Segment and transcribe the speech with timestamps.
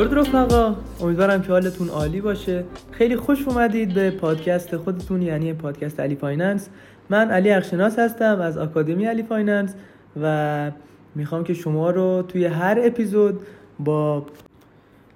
[0.00, 2.64] درود رفقا امیدوارم که حالتون عالی باشه.
[2.90, 6.68] خیلی خوش اومدید به پادکست خودتون یعنی پادکست علی Finance.
[7.10, 9.74] من علی اخشناس هستم از آکادمی علی Finance
[10.22, 10.70] و
[11.14, 13.40] می‌خوام که شما رو توی هر اپیزود
[13.78, 14.26] با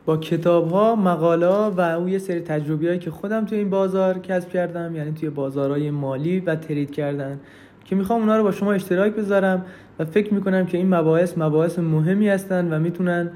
[0.06, 4.48] با کتاب ها مقاله و یه سری تجربی هایی که خودم توی این بازار کسب
[4.48, 7.40] کردم یعنی توی بازارهای مالی و trade کردن
[7.84, 9.64] که می‌خوام اونا رو با شما اشتراک بذارم
[9.98, 13.30] و فکر می‌کنم که این مباحث مباحث مهمی هستن و می‌تونن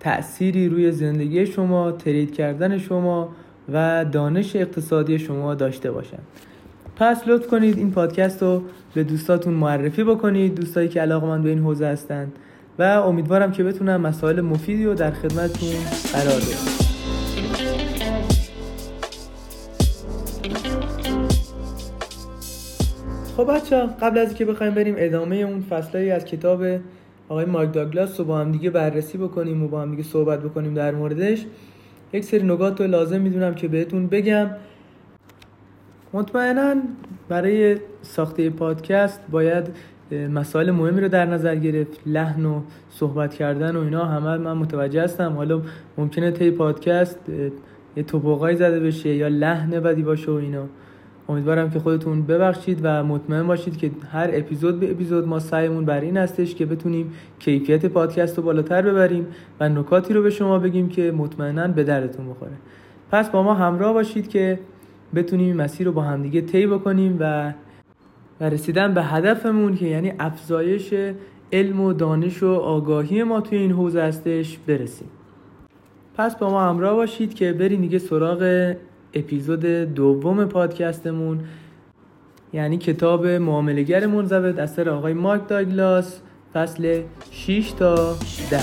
[0.00, 3.28] تأثیری روی زندگی شما ترید کردن شما
[3.72, 6.18] و دانش اقتصادی شما داشته باشن.
[6.96, 8.62] پس لطف کنید این پادکست رو
[8.94, 12.32] به دوستاتون معرفی بکنید دوستایی که علاقه من به این حوزه هستند.
[12.78, 15.68] و امیدوارم که بتونم مسائل مفیدی رو در خدمتتون
[16.12, 16.90] قرار بدم.
[23.36, 26.62] خب بچه قبل از اینکه بخوایم بریم ادامه اون فصلایی از کتاب
[27.30, 30.74] آقای مایک داگلاس رو با هم دیگه بررسی بکنیم و با هم دیگه صحبت بکنیم
[30.74, 31.46] در موردش.
[32.12, 34.46] یک سری نکات رو لازم می‌دونم که بهتون بگم.
[36.12, 36.74] مطمئنا
[37.28, 39.70] برای ساخته پادکست باید
[40.30, 45.02] مسائل مهمی رو در نظر گرفت لحن و صحبت کردن و اینا همه من متوجه
[45.02, 45.32] هستم.
[45.32, 45.62] حالا
[45.98, 47.18] ممکنه طی پادکست
[47.96, 50.66] یه توپقایی زده بشه یا لحن بدی باشه و اینا.
[51.30, 56.00] امیدوارم که خودتون ببخشید و مطمئن باشید که هر اپیزود به اپیزود ما سعیمون بر
[56.00, 59.26] این هستش که بتونیم کیفیت پادکست رو بالاتر ببریم
[59.60, 62.52] و نکاتی رو به شما بگیم که مطمئنا به دردتون بخوره.
[63.12, 64.58] پس با ما همراه باشید که
[65.14, 67.52] بتونیم مسیر رو با همدیگه طی بکنیم و
[68.40, 70.94] و رسیدن به هدفمون که یعنی افزایش
[71.52, 75.08] علم و دانش و آگاهی ما توی این حوزه هستش برسیم.
[76.16, 78.74] پس با ما همراه باشید که بریم دیگه سراغ
[79.14, 81.40] اپیزود دوم پادکستمون
[82.52, 86.20] یعنی کتاب معاملگر منضبط اثر آقای مارک داگلاس
[86.54, 88.16] فصل 6 تا
[88.50, 88.58] 10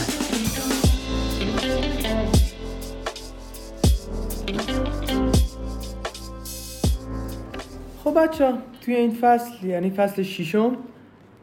[8.03, 10.77] خب بچه توی این فصل یعنی فصل ششم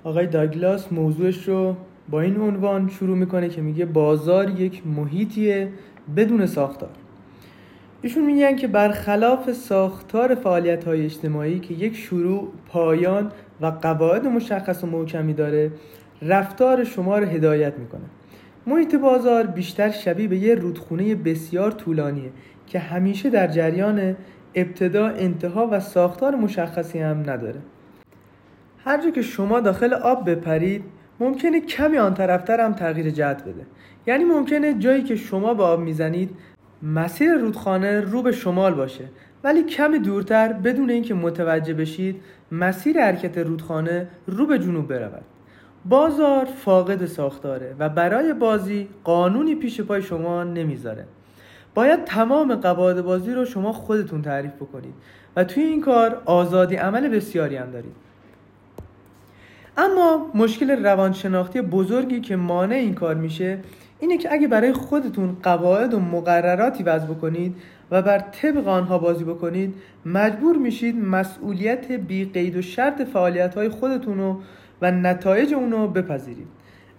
[0.04, 1.76] آقای داگلاس موضوعش رو
[2.10, 5.68] با این عنوان شروع می‌کنه که میگه بازار یک محیطیه
[6.16, 6.90] بدون ساختار.
[8.04, 14.84] ایشون میگن که برخلاف ساختار فعالیت های اجتماعی که یک شروع پایان و قواعد مشخص
[14.84, 15.72] و محکمی داره
[16.22, 18.02] رفتار شما رو هدایت می‌کنه.
[18.66, 22.30] محیط بازار بیشتر شبیه به یه رودخونه بسیار طولانیه
[22.66, 24.16] که همیشه در جریان
[24.54, 27.60] ابتدا انتها و ساختار مشخصی هم نداره.
[28.84, 30.84] هر جا که شما داخل آب بپرید
[31.20, 33.66] ممکنه کمی آن طرفتر هم تغییر جهت بده.
[34.06, 36.30] یعنی ممکنه جایی که شما به آب می‌زنید
[36.82, 39.04] مسیر رودخانه رو به شمال باشه.
[39.44, 42.20] ولی کمی دورتر بدون اینکه متوجه بشید
[42.52, 45.22] مسیر حرکت رودخانه رو به جنوب برود.
[45.84, 51.04] بازار فاقد ساختاره و برای بازی قانونی پیش پای شما نمی‌ذاره.
[51.74, 54.94] باید تمام قواعد بازی رو شما خودتون تعریف بکنید
[55.36, 57.92] و توی این کار آزادی عمل بسیاری هم دارید.
[59.76, 63.58] اما مشکل روانشناختی بزرگی که مانع این کار میشه
[64.00, 67.56] اینه که اگه برای خودتون قواعد و مقرراتی وضع بکنید
[67.90, 69.74] و بر طبق آنها بازی بکنید
[70.06, 74.40] مجبور میشید مسئولیت بی قید و شرط فعالیت های خودتون رو
[74.82, 76.48] و نتایج اونو بپذیرید.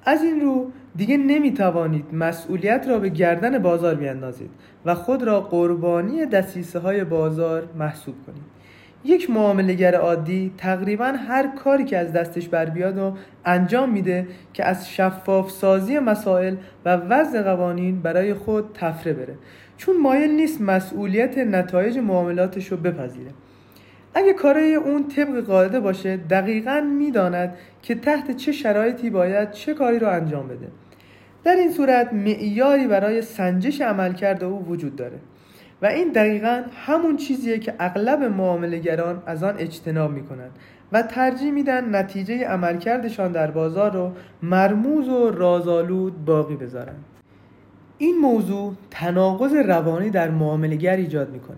[0.06, 4.50] از این رو دیگه نمی‌توانید مسئولیت را به گردن بازار بیاندازید
[4.86, 8.55] و خود را قربانی دسیسه های بازار محسوب کنید.
[9.06, 13.14] یک معاملگر عادی تقریبا هر کاری که از دستش بر بیاد و
[13.46, 16.56] انجام میده که از شفاف سازی مسائل
[16.86, 19.36] و وضع قوانین برای خود تفره بره.
[19.78, 23.32] چون مایل نیست مسئولیت نتایج معاملاتش رو بپذیره.
[24.14, 30.00] اگه کارای اون طبق قاعده باشه دقیقا می‌داند که تحت چه شرایطی باید چه کاری
[30.00, 30.68] رو انجام بده.
[31.44, 35.18] در این صورت معیاری برای سنجش عملکرد او وجود داره.
[35.82, 40.52] و این دقیقا همون چیزیه که اغلب معاملگران از آن اجتناب می‌کنند
[40.92, 44.12] و ترجیح میدن نتیجه عملکردشان در بازار رو
[44.44, 46.96] مرموز و رازآلود باقی بذارن.
[47.98, 51.58] این موضوع تناقض روانی در معاملگر ایجاد می‌کنه.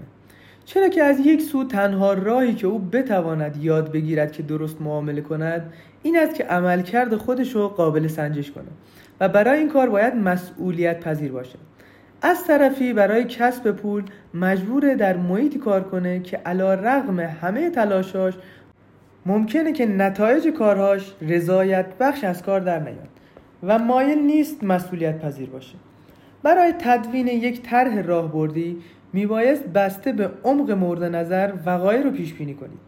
[0.65, 5.21] چرا که از یک سو تنها راهی که او بتواند یاد بگیرد که درست معامله
[5.21, 5.73] کند
[6.03, 8.67] این است که عملکرد خودش رو قابل سنجش کنه
[9.19, 11.59] و برای این کار باید مسئولیت پذیر باشه.
[12.21, 14.03] از طرفی برای کسب پول
[14.33, 18.33] مجبور در محیطی کار کنه که علا رغم همه تلاشاش
[19.25, 23.09] ممکنه که نتایج کارهاش رضایت بخش از کار در نیاد
[23.63, 25.75] و مایل نیست مسئولیت پذیر باشه.
[26.43, 28.77] برای تدوین یک طرح راهبردی
[29.13, 32.79] میبایست بسته به عمق مورد نظر وقایع رو پیش بینی کنید.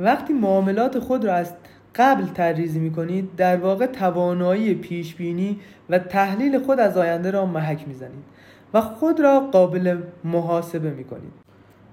[0.00, 1.54] وقتی معاملات خود را از
[1.94, 5.60] قبل تریزی می‌کنید در واقع توانایی پیش بینی
[5.90, 8.35] و تحلیل خود از آینده را محک می‌زنید.
[8.74, 11.32] و خود را قابل محاسبه می کنید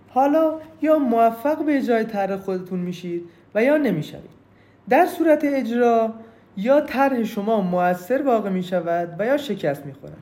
[0.09, 3.23] حالا یا موفق به اجرای طرح خودتون میشید
[3.55, 4.43] و یا نمی‌شوید.
[4.89, 6.13] در صورت اجرا
[6.57, 10.17] یا طرح شما موثر واقع می شود و یا شکست می خورد.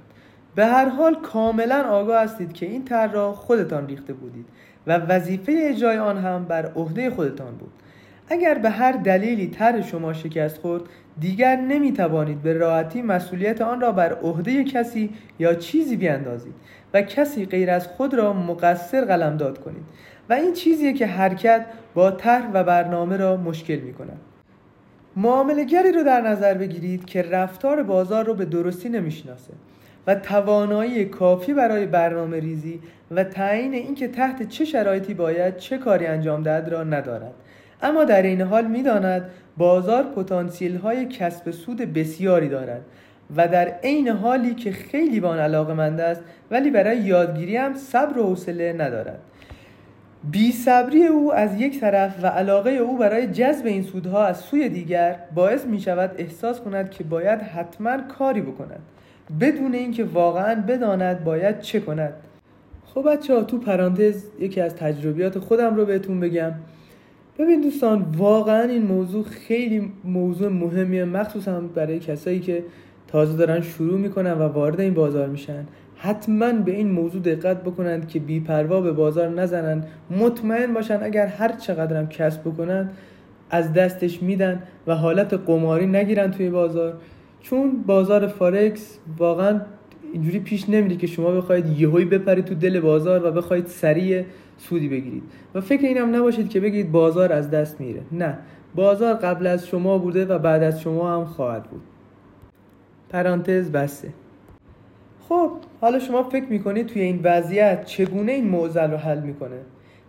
[0.56, 4.46] به هر حال کاملا آگاه هستید که این طرح را خودتان ریخته بودید
[4.88, 7.72] و وظیفه اجرای آن هم بر عهده خودتان بود.
[8.32, 10.84] اگر به هر دلیلی طرح شما شکست خورد
[11.20, 16.54] دیگر نمی توانید به راحتی مسئولیت آن را بر عهده کسی یا چیزی بیاندازید
[16.94, 19.84] و کسی غیر از خود را مقصر قلمداد کنید
[20.30, 24.20] و این چیزیه که حرکت با طرح و برنامه را مشکل می کند
[25.16, 29.54] معاملگری رو در نظر بگیرید که رفتار بازار رو به درستی نمی‌شناسه
[30.08, 32.80] و توانایی کافی برای برنامه ریزی
[33.12, 37.34] و تعیین اینکه تحت چه شرایطی باید چه کاری انجام دهد را ندارد.
[37.82, 42.82] اما در این حال می‌داند بازار پتانسیل های کسب سود بسیاری دارد
[43.36, 48.18] و در عین حالی که خیلی به آن علاقمند است ولی برای یادگیری هم صبر
[48.18, 49.20] و حوصله ندارد.
[50.32, 54.70] بی صبری او از یک طرف و علاقه او برای جذب این سودها از سوی
[54.70, 58.80] دیگر باعث می شود احساس کند که باید حتما کاری بکند.
[59.40, 62.14] بدون اینکه واقعا بداند باید چه کند.
[62.86, 66.52] خب بچه ها تو پرانتز یکی از تجربیات خودم رو بهتون بگم.
[67.42, 72.64] ببین دوستان واقعا این موضوع خیلی موضوع مهمیه مخصوصا برای کسایی که
[73.08, 75.66] تازه دارن شروع می‌کنن و وارد این بازار میشن.
[75.96, 79.84] حتما به این موضوع دقت بکنند که بیپروا به بازار نزنن.
[80.12, 82.90] مطمئن باشن اگر هر چقدرم کسب بکنن
[83.50, 86.94] از دستش میدن و حالت قماری نگیرن توی بازار.
[87.42, 89.62] چون بازار فارکس واقعا
[90.14, 94.24] اینجوری پیش نمیره که شما بخواید یهویی بپرید تو دل بازار و بخواید سریع
[94.62, 95.24] سودی بگیرید.
[95.56, 98.02] و فکر اینم نباشید که بگید بازار از دست میره.
[98.12, 98.38] نه
[98.76, 101.82] بازار قبل از شما بوده و بعد از شما هم خواهد بود.
[103.10, 104.10] پرانتز بسته
[105.30, 109.58] خب حالا شما فکر می‌کنید توی این وضعیت چگونه این معضل رو حل می‌کنه؟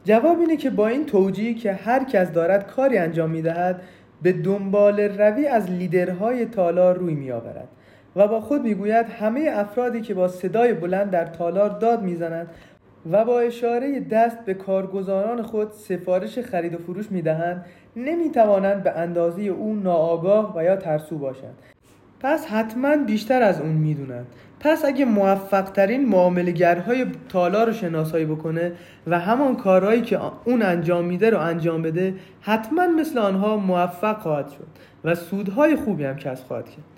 [0.04, 3.82] جواب اینه که با این توجیه که هر کس دارد کاری انجام می‌دهد
[4.22, 7.68] به دنبال روی از لیدرهای تالار روی میآورد
[8.16, 12.46] و با خود می‌گوید همه افرادی که با صدای بلند در تالار داد می‌زنند
[13.10, 17.66] و با اشاره دست به کارگزاران خود سفارش خرید و فروش می‌دهند
[17.96, 21.54] نمی‌توانند به اندازه او ناآگاه و یا ترسو باشند.
[22.20, 24.26] پس حتما بیشتر از اون می‌دونند.
[24.60, 28.72] پس اگه موفق ترین معاملگرهای تالار رو شناسایی بکنه
[29.06, 34.48] و همان کارهایی که اون انجام میده رو انجام بده حتما مثل آنها موفق خواهد
[34.48, 34.66] شد
[35.04, 36.91] و سودهای خوبی هم کسب خواهد کرد.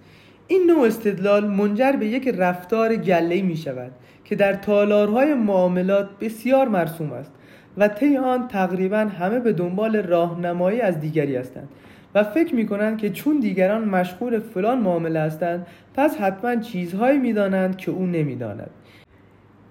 [0.48, 3.92] این نوع استدلال منجر به یک رفتار گله‌ای می شود
[4.24, 7.32] که در تالارهای معاملات بسیار مرسوم است
[7.76, 11.68] و طی آن تقریبا همه به دنبال راهنمایی از دیگری هستند
[12.14, 17.90] و فکر می‌کنند که چون دیگران مشغول فلان معامله هستند پس حتما چیزهایی می‌دانند که
[17.90, 18.70] او نمی‌داند.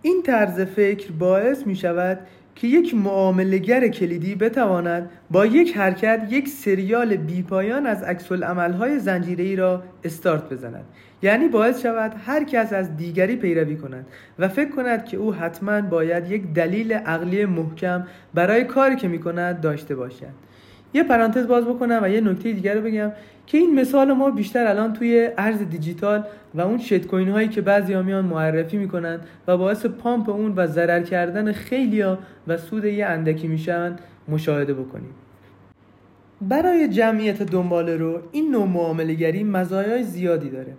[0.02, 2.20] این طرز فکر باعث می شود
[2.56, 9.56] که یک معاملگر کلیدی بتواند با یک حرکت یک سریال بیپایان از عکس های زنجیره
[9.56, 10.86] را استارت بزند.
[11.22, 14.06] یعنی باعث شود هر کس از دیگری پیروی کند
[14.40, 19.20] و فکر کند که او حتما باید یک دلیل عقلی محکم برای کاری که می
[19.20, 20.53] کند داشته باشد.
[20.94, 23.12] یه پرانتز باز بکنم و یه نکته دیگر رو بگم
[23.48, 26.24] که این مثال ما بیشتر الان توی ارز دیجیتال
[26.54, 30.68] و اون شت کوین هایی که بعضی میان معرفی می‌کنن و باعث پامپ اون و
[30.68, 33.96] ضرر کردن خیلیا و سود یه اندکی میشن
[34.28, 35.10] مشاهده بکنیم.
[36.42, 40.74] برای جمعیت دنباله رو این نوع معاملگری مزایای زیادی داره.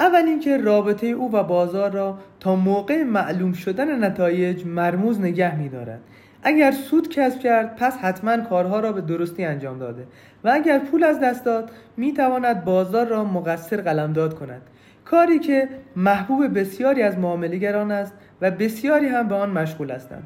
[0.00, 6.00] اول اینکه رابطه او و بازار را تا موقع معلوم شدن نتایج مرموز نگه میدارد.
[6.42, 10.06] اگر سود کسب کرد پس حتما کارها را به درستی انجام داده.
[10.44, 14.62] و اگر پول از دست داد می تواند بازار را مقصر قلمداد کند.
[15.04, 20.22] کاری که محبوب بسیاری از معاملهگران است و بسیاری هم به آن مشغول هستند.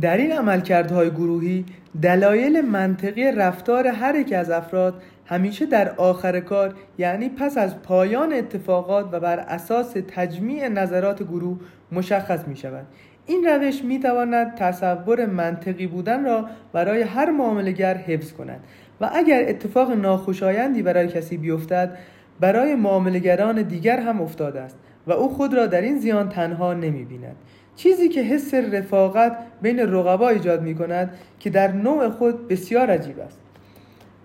[0.00, 1.64] در این عملکردهای گروهی
[2.02, 8.32] دلایل منطقی رفتار هر یک از افراد همیشه در آخر کار یعنی پس از پایان
[8.32, 11.58] اتفاقات و بر اساس تجمیع نظرات گروه
[11.92, 12.86] مشخص می شود
[13.28, 18.60] این روش می تواند تصور منطقی بودن را برای هر معاملگر حفظ کند
[19.00, 21.98] و اگر اتفاق ناخوشایندی برای کسی بیفتد
[22.40, 27.04] برای معاملگران دیگر هم افتاده است و او خود را در این زیان تنها نمی
[27.04, 27.36] بیند
[27.76, 33.20] چیزی که حس رفاقت بین رقبا ایجاد می کند که در نوع خود بسیار عجیب
[33.20, 33.40] است.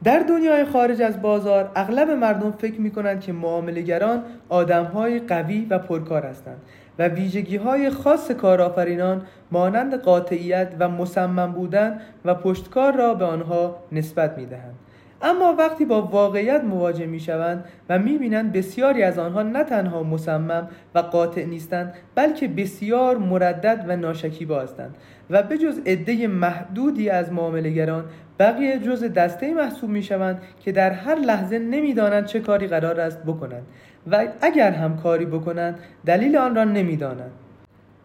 [0.04, 5.80] در دنیای خارج از بازار اغلب مردم فکر می کنند که معاملگران آدمهای قوی و
[5.80, 6.58] پرکار هستند.
[7.00, 13.76] و ویژگی های خاص کارآفرینان مانند قاطعیت و مصمم بودن و پشتکار را به آنها
[13.92, 14.83] نسبت می دهند.
[15.24, 20.04] اما وقتی با واقعیت مواجه می شوند و می بینند بسیاری از آنها نه تنها
[20.04, 24.96] مصمم و قاطع نیستند بلکه بسیار مردد و ناشکیبا هستند
[25.30, 28.06] و به جز عده محدودی از معاملگران
[28.40, 33.24] بقیه جز دسته محسوب می شوند که در هر لحظه نمی‌دانند چه کاری قرار است
[33.24, 33.64] بکنند
[34.12, 37.32] و اگر هم کاری بکنند دلیل آن را نمی‌دانند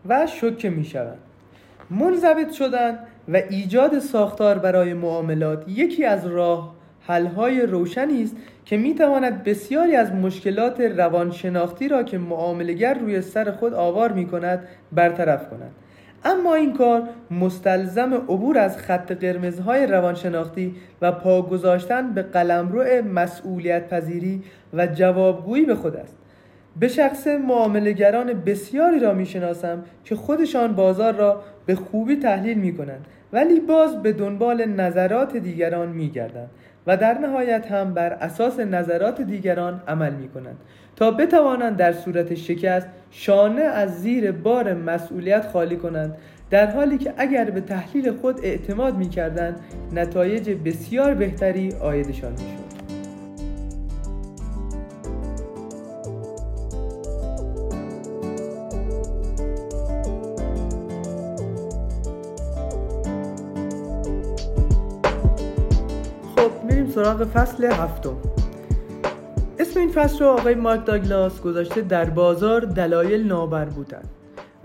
[0.08, 1.18] و شکه می شوند
[1.90, 2.98] منضبط شدن
[3.28, 6.77] و ایجاد ساختار برای معاملات یکی از راه
[7.08, 13.50] حلهای روشنی است که می تواند بسیاری از مشکلات روانشناختی را که معاملگر روی سر
[13.50, 15.70] خود آوار می کند برطرف کند.
[16.24, 23.88] اما این کار مستلزم عبور از خط قرمزهای روانشناختی و پا گذاشتن به قلمرو مسئولیت
[23.88, 24.42] پذیری
[24.74, 26.16] و جوابگویی به خود است.
[26.80, 33.06] به شخص معاملگران بسیاری را می‌شناسم که خودشان بازار را به خوبی تحلیل می کنند
[33.32, 36.50] ولی باز به دنبال نظرات دیگران می گردند
[36.88, 40.56] و در نهایت هم بر اساس نظرات دیگران عمل می کنند
[40.96, 46.16] تا بتوانند در صورت شکست شانه از زیر بار مسئولیت خالی کنند
[46.50, 49.60] در حالی که اگر به تحلیل خود اعتماد می کردند
[49.92, 52.67] نتایج بسیار بهتری آیدشان می شود.
[66.98, 68.16] سراغ فصل هفتم.
[69.58, 74.02] اسم این فصل رو آقای مارک داگلاس گذاشته در بازار دلایل نابر بودن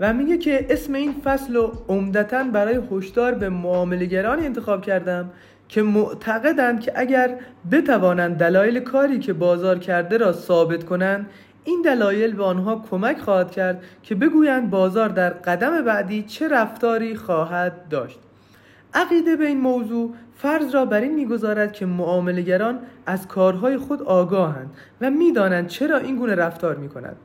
[0.00, 5.30] و میگه که اسم این فصل رو عمدتا برای هشدار به معاملگرانی انتخاب کردم
[5.68, 7.38] که معتقدند که اگر
[7.70, 11.30] بتوانند دلایل کاری که بازار کرده را ثابت کنند
[11.64, 17.16] این دلایل به آنها کمک خواهد کرد که بگویند بازار در قدم بعدی چه رفتاری
[17.16, 18.18] خواهد داشت.
[18.94, 24.70] عقیده به این موضوع فرض را بر این می‌گذارد که معاملگران از کارهای خود آگاهند
[25.00, 27.16] و می‌دانند چرا این گونه رفتار می کنند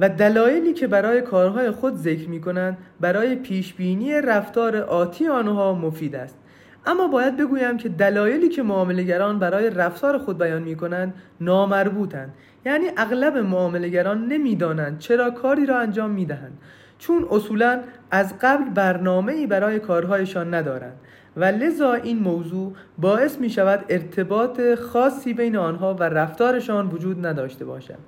[0.00, 6.16] و دلایلی که برای کارهای خود ذکر می کنند برای پیشبینی رفتار آتی آنها مفید
[6.16, 6.38] است.
[6.86, 12.34] اما باید بگویم که دلایلی که معاملگران برای رفتار خود بیان می کنند نامربوطند.
[12.66, 16.58] یعنی اغلب معاملگران نمی‌دانند چرا کاری را انجام می دهند
[16.98, 20.96] چون اصولا از قبل برنامه ای برای کارهایشان ندارند.
[21.38, 27.64] و لذا این موضوع باعث می شود ارتباط خاصی بین آنها و رفتارشان وجود نداشته
[27.64, 27.98] باشد.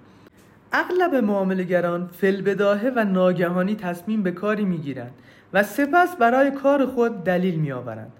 [0.72, 5.12] اغلب معاملگران فلبداهه و ناگهانی تصمیم به کاری می گیرند
[5.52, 8.12] و سپس برای کار خود دلیل می آورند.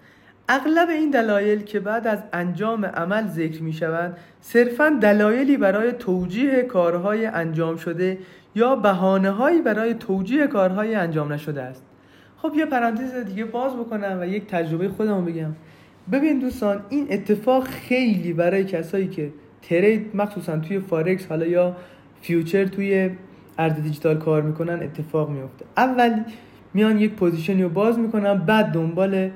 [0.48, 6.62] اغلب این دلایل که بعد از انجام عمل ذکر می شود صرفا دلایلی برای توجیه
[6.62, 8.18] کارهای انجام شده
[8.54, 11.89] یا بهانه برای توجیه کارهای انجام نشده است.
[12.42, 15.50] خب یه پرانتز دیگه باز بکنم و یک تجربه خودمو بگم.
[16.12, 19.30] ببین دوستان این اتفاق خیلی برای کسایی که
[19.62, 21.76] trade مخصوصا توی فارکس حالا یا
[22.22, 23.10] future توی
[23.58, 26.22] ارز دیجیتال کار می‌کنن اتفاق میفته اول
[26.74, 29.30] میان یک position ی رو باز می‌کنن بعد دنبال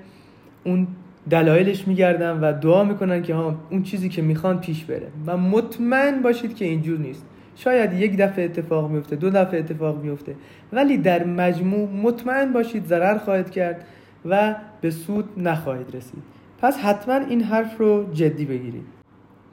[0.65, 0.87] اون
[1.31, 5.09] دلایلش میگردن و دعا می‌کنن که ها اون چیزی که می‌خوان پیش بره.
[5.27, 7.27] و مطمئن باشید که اینجور نیست.
[7.57, 10.35] شاید یک دفعه اتفاق میفته دو دفعه اتفاق میفته.
[10.73, 13.85] ولی در مجموع مطمئن باشید ضرر خواهد کرد
[14.25, 16.23] و به سود نخواهید رسید.
[16.59, 18.87] پس حتما این حرف رو جدی بگیرید.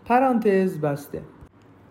[0.05, 1.21] پرانتز بسته.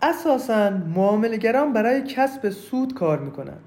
[0.03, 3.61] اساسا معاملگران برای کسب سود کار می‌کنند.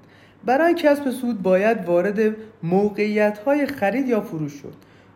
[0.44, 4.74] برای کسب سود باید وارد موقعیت های خرید یا فروش شد.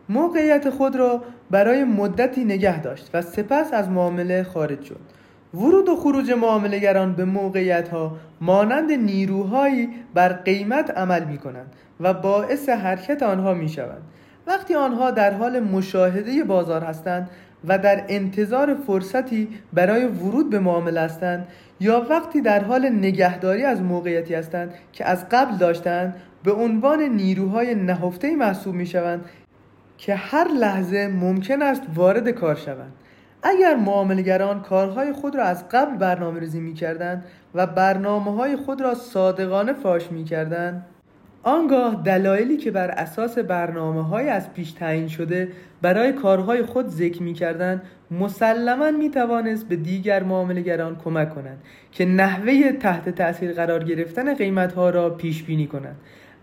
[0.09, 4.99] موقعیت خود را برای مدتی نگه داشت و سپس از معامله خارج شد.
[5.53, 12.13] ورود و خروج معاملگران به موقعیت ها مانند نیروهایی بر قیمت عمل می کنند و
[12.13, 14.01] باعث حرکت آنها می شوند
[14.47, 17.29] وقتی آنها در حال مشاهده بازار هستند
[17.67, 21.47] و در انتظار فرصتی برای ورود به معامله هستند
[21.79, 27.75] یا وقتی در حال نگهداری از موقعیتی هستند که از قبل داشتند به عنوان نیروهای
[27.75, 29.25] نهفته محسوب می شوند
[29.97, 32.91] که هر لحظه ممکن است وارد کار شوند.
[33.43, 37.23] اگر معاملگران کارهای خود را از قبل برنامه ریزی می کردن
[37.55, 40.85] و برنامه های خود را صادقانه فاش می کردن
[41.43, 45.47] آنگاه دلایلی که بر اساس برنامه های از پیش تعیین شده
[45.81, 47.81] برای کارهای خود ذکر می کردن
[48.11, 51.57] مسلما می توانست به دیگر معاملگران کمک کنند
[51.91, 55.95] که نحوه تحت تاثیر قرار گرفتن قیمت ها را پیش بینی کنند.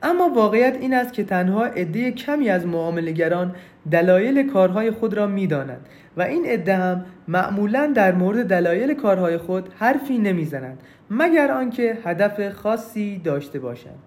[0.02, 3.54] اما واقعیت این است که تنها عده کمی از معاملگران
[3.90, 9.68] دلایل کارهای خود را می‌دانند و این عده هم معمولا در مورد دلایل کارهای خود
[9.78, 13.98] حرفی نمی‌زنند مگر آنکه هدف خاصی داشته باشند.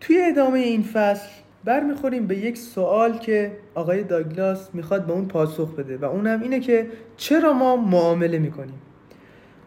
[0.00, 1.28] توی ادامه این فصل
[1.64, 6.60] برمیخوریم به یک سوال که آقای داگلاس می‌خواد به اون پاسخ بده و اونم اینه
[6.60, 8.80] که چرا ما معامله می‌کنیم؟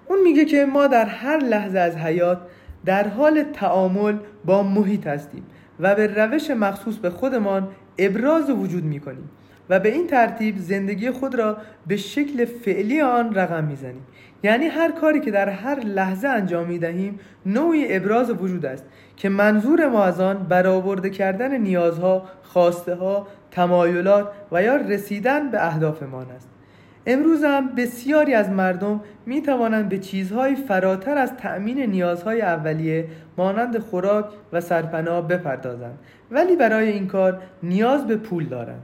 [0.07, 2.41] اون میگه که ما در هر لحظه از حیات
[2.85, 5.43] در حال تعامل با محیط هستیم
[5.79, 9.29] و به روش مخصوص به خودمان ابراز وجود می‌کنیم
[9.69, 11.57] و به این ترتیب زندگی خود را
[11.87, 14.05] به شکل فعلی آن رقم می‌زنیم
[14.43, 18.85] یعنی هر کاری که در هر لحظه انجام می دهیم نوعی ابراز وجود است
[19.17, 25.67] که منظور ما از آن برآورده کردن نیازها، خواسته ها، تمایلات و یا رسیدن به
[25.67, 26.52] اهدافمان است.
[27.05, 33.07] امروز هم بسیاری از مردم می توانند به چیزهای فراتر از تأمین نیازهای اولیه
[33.37, 35.99] مانند خوراک و سرپناه بپردازند
[36.31, 38.83] ولی برای این کار نیاز به پول دارند.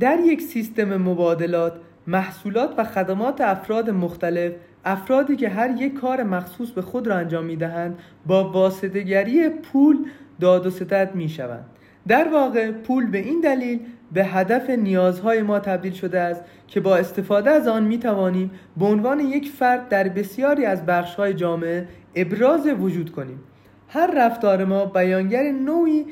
[0.00, 1.72] در یک سیستم مبادلات
[2.06, 4.52] محصولات و خدمات افراد مختلف
[4.84, 9.96] افرادی که هر یک کار مخصوص به خود را انجام می دهند با واسطگری پول
[10.40, 11.64] داد و ستد می شوند
[12.08, 13.80] در واقع پول به این دلیل
[14.12, 18.86] به هدف نیازهای ما تبدیل شده است که با استفاده از آن می توانیم به
[18.86, 23.40] عنوان یک فرد در بسیاری از بخشهای جامعه ابراز وجود کنیم.
[23.88, 26.06] هر رفتار ما بیانگر نوعی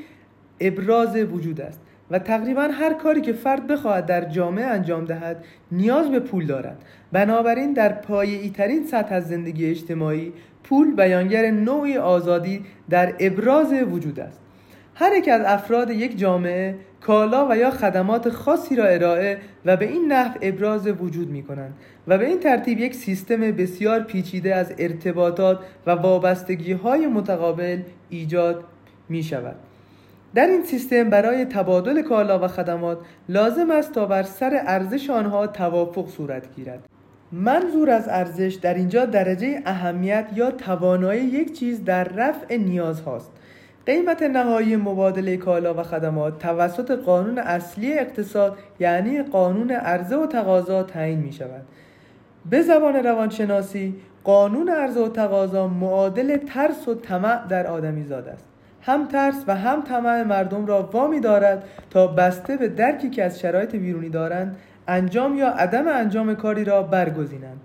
[0.60, 1.80] ابراز وجود است
[2.10, 6.82] و تقریبا هر کاری که فرد بخواهد در جامعه انجام دهد نیاز به پول دارد.
[7.12, 10.32] بنابراین در پایه‌ای ترین سطح از زندگی اجتماعی
[10.64, 14.40] پول بیانگر نوعی آزادی در ابراز وجود است.
[14.94, 19.86] هر یک از افراد یک جامعه کالا و یا خدمات خاصی را ارائه و به
[19.88, 21.74] این نحو ابراز وجود می کنند
[22.08, 28.64] و به این ترتیب یک سیستم بسیار پیچیده از ارتباطات و وابستگی های متقابل ایجاد
[29.08, 29.56] می شود
[30.34, 35.46] در این سیستم برای تبادل کالا و خدمات لازم است تا بر سر ارزش آنها
[35.46, 36.88] توافق صورت گیرد.
[37.32, 43.30] منظور از ارزش در اینجا درجه اهمیت یا توانایی یک چیز در رفع نیاز هاست.
[43.90, 50.82] قیمت نهایی مبادله کالا و خدمات توسط قانون اصلی اقتصاد یعنی قانون عرضه و تقاضا
[50.82, 51.62] تعیین می شود
[52.50, 58.44] به زبان روانشناسی قانون عرضه و تقاضا معادل ترس و طمع در آدمی زاد است.
[58.82, 63.40] هم ترس و هم طمع مردم را وامی دارد تا بسته به درکی که از
[63.40, 64.56] شرایط بیرونی دارند
[64.88, 67.60] انجام یا عدم انجام کاری را برگزینند.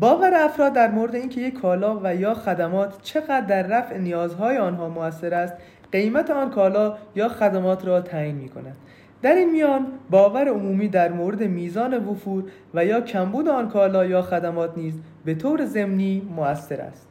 [0.00, 4.88] باور افراد در مورد اینکه یک کالا و یا خدمات چقدر در رفع نیازهای آنها
[4.88, 5.54] موثر است
[5.92, 8.76] قیمت آن کالا یا خدمات را تعیین می کند
[9.22, 14.22] در این میان باور عمومی در مورد میزان وفور و یا کمبود آن کالا یا
[14.22, 17.06] خدمات نیز به طور ضمنی موثر است.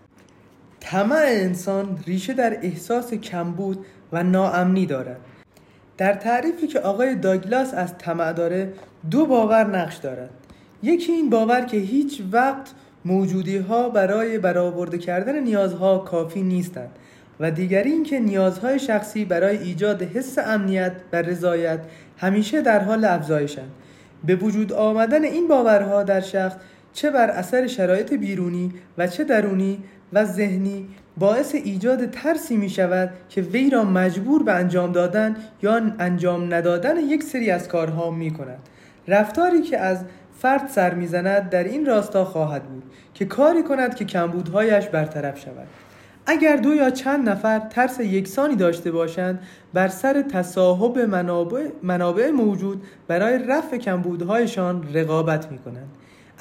[0.79, 5.17] طمع انسان ریشه در احساس کمبود و ناامنی دارد.
[5.97, 8.73] در تعریفی که آقای داگلاس از طمع داره
[9.11, 10.29] دو باور نقش دارد.
[10.83, 12.71] یکی این باور که هیچ وقت
[13.05, 16.89] موجودی ها برای برآورده کردن نیازها کافی نیستند
[17.39, 21.79] و دیگری اینکه نیازهای شخصی برای ایجاد حس امنیت و رضایت
[22.17, 23.71] همیشه در حال افزایشند
[24.23, 26.55] به وجود آمدن این باورها در شخص
[26.93, 29.79] چه بر اثر شرایط بیرونی و چه درونی
[30.13, 30.87] و ذهنی
[31.17, 36.97] باعث ایجاد ترسی می شود که وی را مجبور به انجام دادن یا انجام ندادن
[36.97, 38.59] یک سری از کارها می کند
[39.07, 40.05] رفتاری که از
[40.41, 45.67] فرد سر می‌زند در این راستا خواهد بود که کاری کند که کمبودهایش برطرف شود.
[46.25, 49.39] اگر دو یا چند نفر ترس یکسانی داشته باشند
[49.73, 55.89] بر سر تصاحب منابع, منابع موجود برای رفع کمبودهایشان رقابت می کنند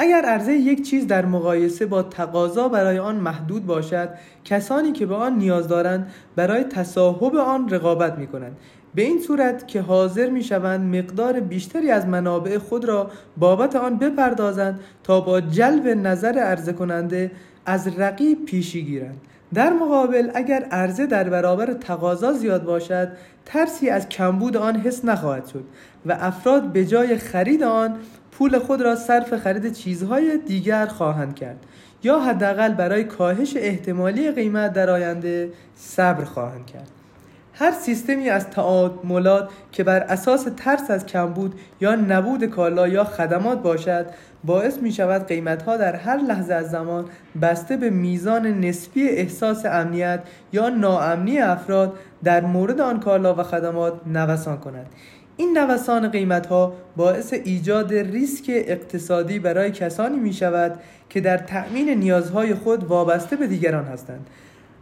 [0.01, 4.09] اگر عرضه یک چیز در مقایسه با تقاضا برای آن محدود باشد
[4.45, 8.57] کسانی که به آن نیاز دارند برای تصاحب آن رقابت می کنند
[8.95, 13.99] به این صورت که حاضر می شوند مقدار بیشتری از منابع خود را بابت آن
[13.99, 17.31] بپردازند تا با جلب نظر عرضه کننده
[17.67, 19.21] از رقیب پیشی گیرند.
[19.55, 23.09] در مقابل اگر عرضه در برابر تقاضا زیاد باشد
[23.45, 25.65] ترسی از کمبود آن حس نخواهد شد
[26.07, 27.97] و افراد به جای خرید آن
[28.33, 31.67] پول خود را صرف خرید چیزهای دیگر خواهند کرد
[32.03, 36.98] یا حداقل برای کاهش احتمالی قیمت در آینده صبر خواهند کرد.
[37.59, 43.63] هر سیستمی از تعاملات که بر اساس ترس از کمبود یا نبود کالا یا خدمات
[43.63, 44.07] باشد
[44.45, 47.05] باعث می شود قیمت ها در هر لحظه از زمان
[47.43, 50.21] بسته به میزان نسبی احساس امنیت
[50.53, 51.93] یا ناامنی افراد
[52.25, 54.87] در مورد آن کالا و خدمات نوسان کنند
[55.37, 61.91] این نوسان قیمت ها باعث ایجاد ریسک اقتصادی برای کسانی می شود که در تأمین
[61.91, 64.27] نیازهای خود وابسته به دیگران هستند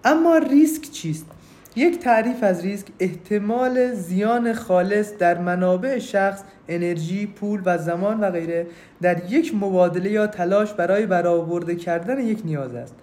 [0.04, 1.35] اما ریسک چیست؟
[1.76, 8.30] یک تعریف از ریسک احتمال زیان خالص در منابع شخص، انرژی، پول و زمان و
[8.30, 8.66] غیره
[9.02, 12.94] در یک مبادله یا تلاش برای برآورده کردن یک نیاز است.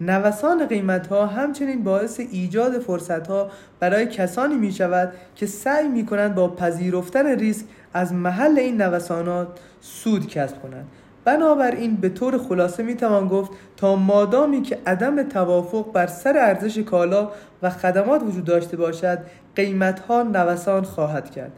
[0.00, 6.06] نوسان قیمت ها همچنین باعث ایجاد فرصت ها برای کسانی می شود که سعی می
[6.06, 9.48] کنند با پذیرفتن ریسک از محل این نوسانات
[9.80, 10.86] سود کسب کنند
[11.24, 16.78] بنابراین به طور خلاصه می توان گفت تا مادامی که عدم توافق بر سر ارزش
[16.78, 17.30] کالا
[17.62, 19.18] و خدمات وجود داشته باشد
[19.56, 21.52] قیمت ها نوسان خواهد کرد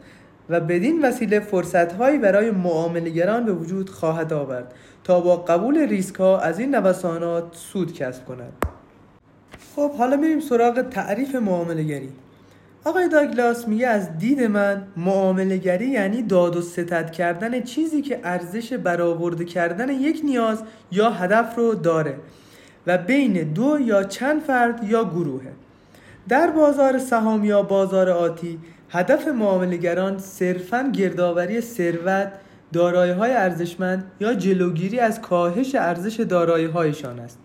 [0.49, 4.73] و بدین وسیله فرصت هایی برای معاملگران به وجود خواهد آورد
[5.03, 8.53] تا با قبول ریسک ها از این نوسانات سود کسب کنند
[9.75, 12.09] خب حالا میریم سراغ تعریف معاملگری
[12.87, 18.73] آقای داگلاس میگه از دید من معاملگری یعنی داد و ستد کردن چیزی که ارزش
[18.73, 22.17] برآورده کردن یک نیاز یا هدف رو داره
[22.87, 25.51] و بین دو یا چند فرد یا گروهه.
[26.29, 32.31] در بازار سهام یا بازار آتی هدف معاملگران صرفا گردآوری ثروت
[32.73, 37.39] دارایی های ارزشمند یا جلوگیری از کاهش ارزش دارایی هایشان است.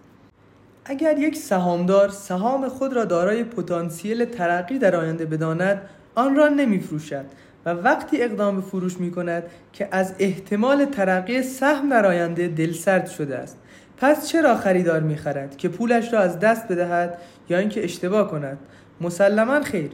[0.85, 5.83] اگر یک سهامدار سهام خود را دارای پتانسیل ترقی در آینده بداند
[6.15, 7.25] آن را نمیفروشد
[7.67, 13.07] و وقتی اقدام به فروش می کند که از احتمال ترقی سهم در آینده دلسرد
[13.07, 13.57] شده است.
[13.97, 18.59] پس چرا خریدار می خرد که پولش را از دست بدهد یا اینکه اشتباه کند؟
[19.01, 19.91] مسلما خیر.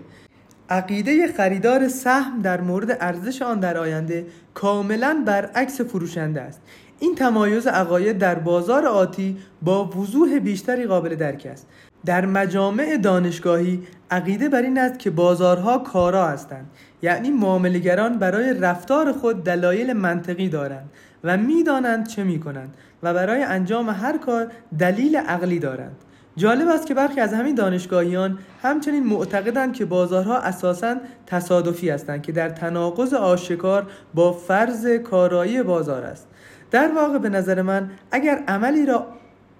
[0.70, 6.60] عقیده خریدار سهم در مورد ارزش آن در آینده کاملا برعکس فروشنده است.
[6.98, 11.66] این تمایز عقاید در بازار آتی با وضوح بیشتری قابل درک است.
[12.06, 16.70] در مجامع دانشگاهی عقیده بر این است که بازارها کارا هستند.
[17.02, 20.90] یعنی معاملگران برای رفتار خود دلایل منطقی دارند
[21.24, 24.46] و می‌دانند چه می کنند و برای انجام هر کار
[24.78, 25.96] دلیل عقلی دارند.
[26.36, 32.32] جالب است که برخی از همین دانشگاهیان همچنین معتقدند که بازارها اساسا تصادفی هستند که
[32.32, 36.28] در تناقض آشکار با فرض کارایی بازار است.
[36.76, 39.06] در واقع به نظر من اگر عملی را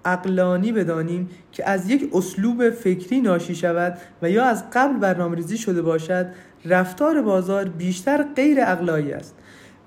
[0.05, 5.57] اقلانی بدانیم که از یک اسلوب فکری ناشی شود و یا از قبل برنامه ریزی
[5.57, 6.27] شده باشد
[6.65, 9.35] رفتار بازار بیشتر غیر اقلایی است.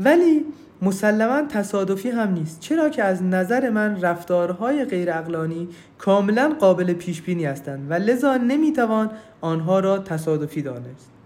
[0.01, 0.45] ولی
[0.83, 2.61] مسلما تصادفی هم نیست.
[2.61, 8.37] چرا که از نظر من رفتارهای غیر اقلانی کاملا قابل پیش بینی هستند و لذا
[8.37, 11.20] نمی‌توان آنها را تصادفی دانست.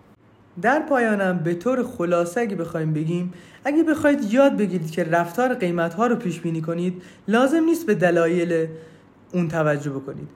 [0.62, 3.32] در پایانم به طور خلاصه اگه بخوایم بگیم
[3.64, 7.94] اگه بخواید یاد بگیرید که رفتار قیمت ها رو پیش بینی کنید لازم نیست به
[7.94, 8.66] دلایل
[9.32, 10.28] اون توجه بکنید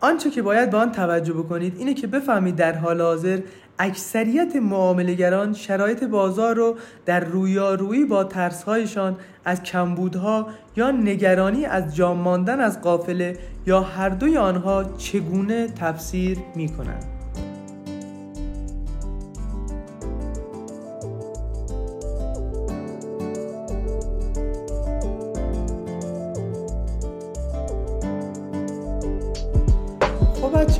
[0.00, 3.40] آنچه که باید به آن توجه بکنید اینه که بفهمید در حال حاضر
[3.78, 12.18] اکثریت معاملگران شرایط بازار رو در رویارویی با ترسهایشان از کمبودها یا نگرانی از جام
[12.18, 17.11] ماندن از قافله یا هر دوی آنها چگونه تفسیر می کنند.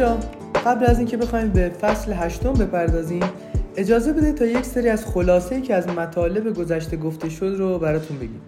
[0.03, 0.17] بچه
[0.67, 3.23] قبل از اینکه بخوایم به فصل هشتم بپردازیم
[3.77, 8.19] اجازه بده تا یک سری از خلاصه که از مطالب گذشته گفته شد رو براتون
[8.19, 8.41] بگیم.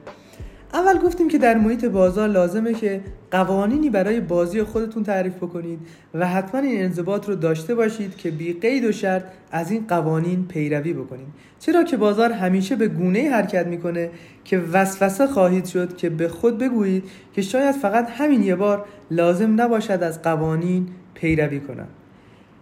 [0.73, 5.79] اول گفتیم که در محیط بازار لازمه که قوانینی برای بازی خودتون تعریف بکنید
[6.14, 10.47] و حتما این انضباط رو داشته باشید که بی قید و شرط از این قوانین
[10.49, 11.27] پیروی بکنید.
[11.61, 14.11] چرا که بازار همیشه به گونه حرکت می‌کنه
[14.45, 19.61] که وسوسه خواهید شد که به خود بگویید که شاید فقط همین یه بار لازم
[19.61, 20.88] نباشد از قوانین
[21.25, 21.89] پیروی کنم.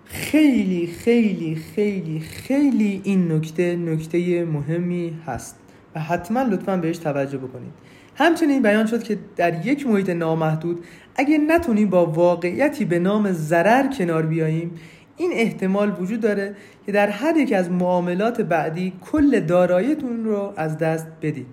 [0.04, 5.56] خیلی خیلی خیلی خیلی این نکته نکته مهمی هست
[5.94, 7.72] و حتما لطفا بهش توجه بکنید.
[8.14, 10.84] همچنین بیان شد که در یک محیط نامحدود
[11.16, 14.70] اگه نتونیم با واقعیتی به نام ضرر کنار بیاییم
[15.16, 16.54] این احتمال وجود داره
[16.86, 21.46] که در هر یک از معاملات بعدی کل داراییتون رو از دست بدید.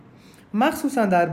[0.54, 1.26] مخصوصا در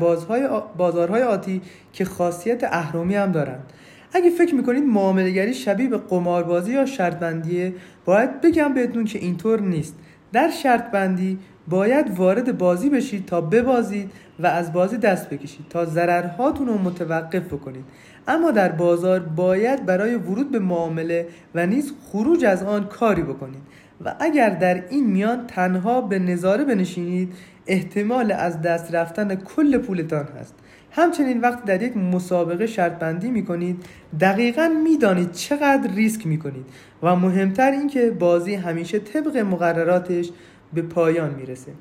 [0.77, 1.63] بازارهای آتی
[1.93, 3.73] که خاصیت اهرمی هم دارند.
[4.17, 7.75] اگه فکر می‌کنید معاملگری شبیه به قماربازی یا شرط بندیه
[8.05, 9.95] باید بگم بهتون که اینطور نیست.
[10.33, 15.85] در شرط بندی باید وارد بازی بشید تا ببازید و از بازی دست بکشید تا
[15.85, 17.85] ضررهاتون رو متوقف بکنید.
[18.29, 23.63] اما در بازار باید برای ورود به معامله و نیز خروج از آن کاری بکنید
[24.05, 27.33] و اگر در این میان تنها به نظاره بنشینید
[27.67, 30.55] احتمال از دست رفتن کل پولتان هست.
[30.97, 33.85] همچنین وقتی در یک مسابقه شرط بندی می کنید
[34.21, 36.67] دقیقا می‌دانید چقدر ریسک می کنید
[37.03, 40.31] و مهمتر اینکه بازی همیشه طبق مقرراتش
[40.73, 41.73] به پایان می‌رسه.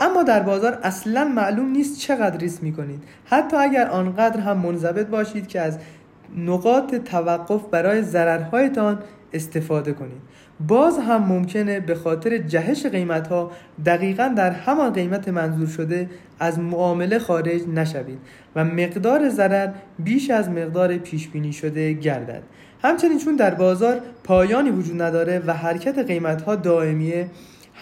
[0.00, 5.06] اما در بازار اصلا معلوم نیست چقدر ریسک می کنید حتی اگر آنقدر هم منضبط
[5.06, 5.78] باشید که از
[6.36, 8.98] نقاط توقف برای ضررهایتان
[9.32, 10.20] استفاده کنید.
[10.68, 13.50] باز هم ممکنه به خاطر جهش قیمت ها
[13.86, 18.18] دقیقا در همان قیمت منظور شده از معامله خارج نشوید
[18.56, 22.42] و مقدار ضرر بیش از مقدار پیش بینی شده گردد.
[22.82, 27.26] همچنین چون در بازار پایانی وجود نداره و حرکت قیمت ها دائمیه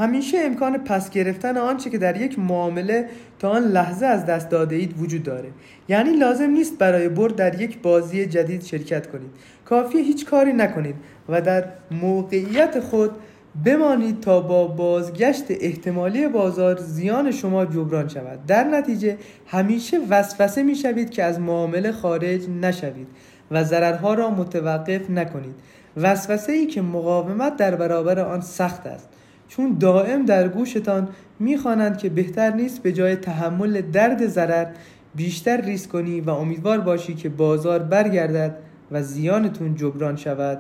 [0.01, 3.09] همیشه امکان پس گرفتن آنچه که در یک معامله
[3.39, 5.49] تا آن لحظه از دست داده اید وجود داره.
[5.89, 9.31] یعنی لازم نیست برای برد در یک بازی جدید شرکت کنید.
[9.65, 10.95] کافی هیچ کاری نکنید
[11.29, 13.11] و در موقعیت خود
[13.65, 18.47] بمانید تا با بازگشت احتمالی بازار زیان شما جبران شود.
[18.47, 23.09] در نتیجه همیشه وسوسه می شوید که از معامله خارج نشوید
[23.51, 25.55] و ضررها را متوقف نکنید.
[25.97, 29.09] وسوسه ای که مقاومت در برابر آن سخت است.
[29.51, 31.09] چون دائم در گوشتان
[31.39, 34.67] می‌خوانند که بهتر نیست به جای تحمل درد ضرر
[35.15, 38.57] بیشتر ریسک کنی و امیدوار باشی که بازار برگردد
[38.91, 40.59] و زیانتون جبران شود.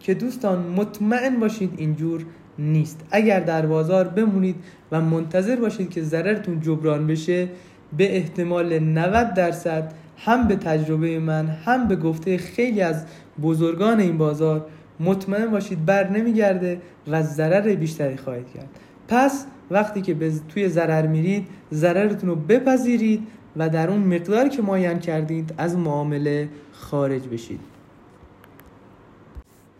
[0.00, 2.24] که دوستان مطمئن باشید اینجور
[2.58, 3.00] نیست.
[3.10, 4.56] اگر در بازار بمونید
[4.92, 7.48] و منتظر باشید که ضررتون جبران بشه
[7.96, 13.04] به احتمال 90 درصد هم به تجربه من هم به گفته خیلی از
[13.42, 14.66] بزرگان این بازار
[15.00, 18.68] مطمئن باشید بر نمیگرده و ضرر بیشتری خواهید کرد.
[19.08, 20.16] پس وقتی که
[20.48, 23.26] توی ضرر میرید ضررتون رو بپذیرید
[23.56, 27.60] و در اون مقداری که معین کردید از معامله خارج بشید.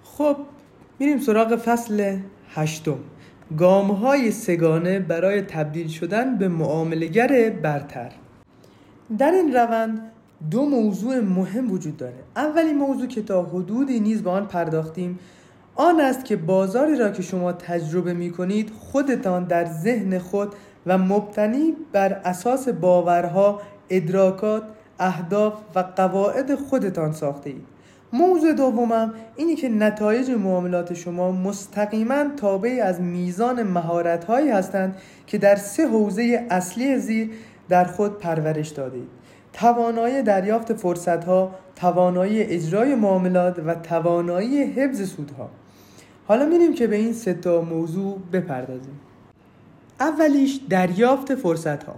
[0.03, 0.37] خب
[0.99, 2.19] میریم سراغ فصل
[2.55, 2.99] هشتم.
[3.59, 8.13] گام های سگانه برای تبدیل شدن به معاملگر برتر.
[9.19, 10.14] در این روند
[10.51, 15.19] دو موضوع مهم وجود داره اولین موضوع که تا حدودی نیز به آن پرداختیم
[15.75, 20.55] آن است که بازاری را که شما تجربه می کنید خودتان در ذهن خود
[20.87, 24.63] و مبتنی بر اساس باورها، ادراکات،
[24.99, 27.67] اهداف و قواعد خودتان ساخته اید.
[28.13, 35.39] موضوع دومم اینی که نتایج معاملات شما مستقیما تابع از میزان مهارت هایی هستند که
[35.39, 37.31] در سه حوزه اصلی زیر
[37.69, 39.09] در خود پرورش دادید.
[39.55, 45.51] توانایی دریافت فرصت ها، توانایی اجرای معاملات و توانایی حفظ سودها.
[46.27, 49.01] حالا میریم که به این سه تا موضوع بپردازیم.
[50.01, 51.95] اولیش دریافت فرصت ها.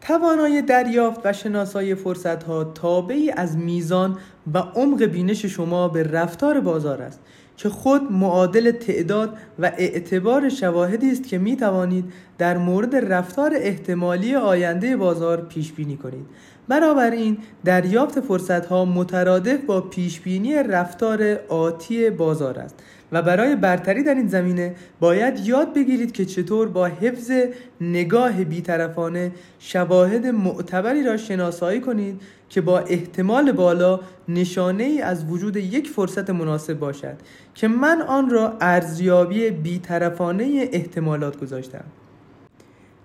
[0.00, 4.18] توانایی دریافت و شناسایی فرصت ها تابعی از میزان
[4.54, 7.20] و عمق بینش شما به رفتار بازار است
[7.56, 14.34] که خود معادل تعداد و اعتبار شواهدی است که می توانید در مورد رفتار احتمالی
[14.34, 16.26] آینده بازار پیش بینی کنید
[16.68, 22.74] بنابراین دریافت فرصت ها مترادف با پیش بینی رفتار آتی بازار است
[23.12, 27.32] و برای برتری در این زمینه باید یاد بگیرید که چطور با حفظ
[27.80, 35.56] نگاه بیطرفانه شواهد معتبری را شناسایی کنید که با احتمال بالا نشانه ای از وجود
[35.56, 37.16] یک فرصت مناسب باشد
[37.54, 41.84] که من آن را ارزیابی بیطرفانه احتمالات گذاشتم.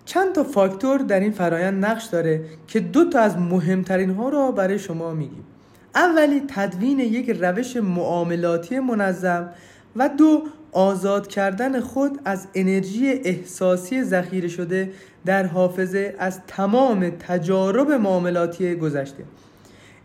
[0.08, 4.52] چند تا فاکتور در این فرایند نقش داره که دو تا از مهمترین ها را
[4.52, 5.44] برای شما میگیم.
[5.94, 9.48] اولی تدوین یک روش معاملاتی منظم
[9.96, 10.42] و دو
[10.72, 14.90] آزاد کردن خود از انرژی احساسی ذخیره شده
[15.24, 19.24] در حافظه از تمام تجارب معاملاتی گذشته.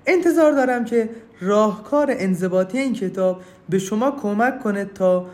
[0.05, 1.09] انتظار دارم که
[1.41, 5.25] راهکار انضباطی این کتاب به شما کمک کنه تا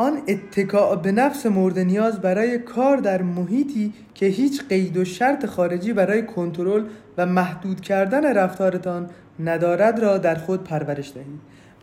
[0.00, 5.46] آن اتکاع به نفس مورد نیاز برای کار در محیطی که هیچ قید و شرط
[5.46, 6.84] خارجی برای کنترل
[7.18, 11.40] و محدود کردن رفتارتان ندارد را در خود پرورش دهید.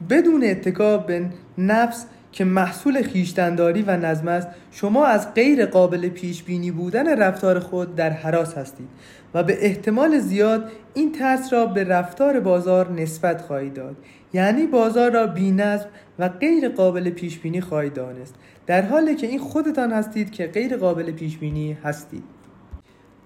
[0.10, 1.26] بدون اتکاع به
[1.58, 7.60] نفس که محصول خیشتنداری و نظم است شما از غیر قابل پیش بینی بودن رفتار
[7.60, 8.88] خود در حراس هستید
[9.34, 13.96] و به احتمال زیاد این ترس را به رفتار بازار نسبت خواهید داد.
[14.34, 15.86] یعنی بازار را بینظم
[16.20, 18.36] و غیر قابل پیش بینی خواهید دانست.
[18.68, 22.24] در حالی که این خودتان هستید که غیر قابل پیش بینی هستید.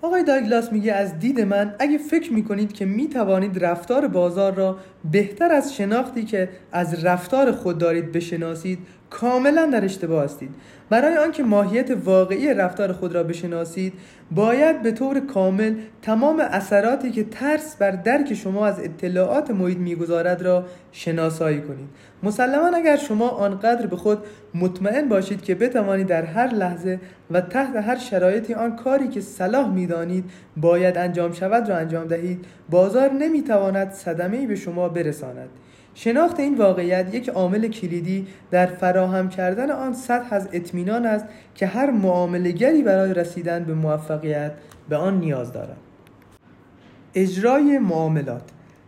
[0.02, 4.78] آقای داگلاس میگه از دید من اگه فکر می‌کنید که می‌توانید رفتار بازار را
[5.12, 10.50] بهتر از شناختی که از رفتار خود دارید بشناسید کاملا در اشتباه هستید.
[10.89, 13.93] برای آنکه ماهیت واقعی رفتار خود را بشناسید
[14.32, 20.41] باید به طور کامل تمام اثراتی که ترس بر درک شما از اطلاعات محیط می‌گذارد
[20.41, 21.89] را شناسایی کنید.
[22.24, 24.17] مسلما اگر شما آنقدر به خود
[24.56, 27.00] مطمئن باشید که بتوانید در هر لحظه
[27.32, 30.26] و تحت هر شرایطی آن کاری که صلاح می‌دانید
[30.58, 35.50] باید انجام شود را انجام دهید بازار نمی‌تواند صدمه به شما برساند.
[36.01, 41.67] شناخت این واقعیت یک عامل کلیدی در فراهم کردن آن سطح از اطمینان است که
[41.67, 44.51] هر معاملگری برای رسیدن به موفقیت
[44.89, 45.77] به آن نیاز دارد.
[47.15, 48.41] اجرای معاملات.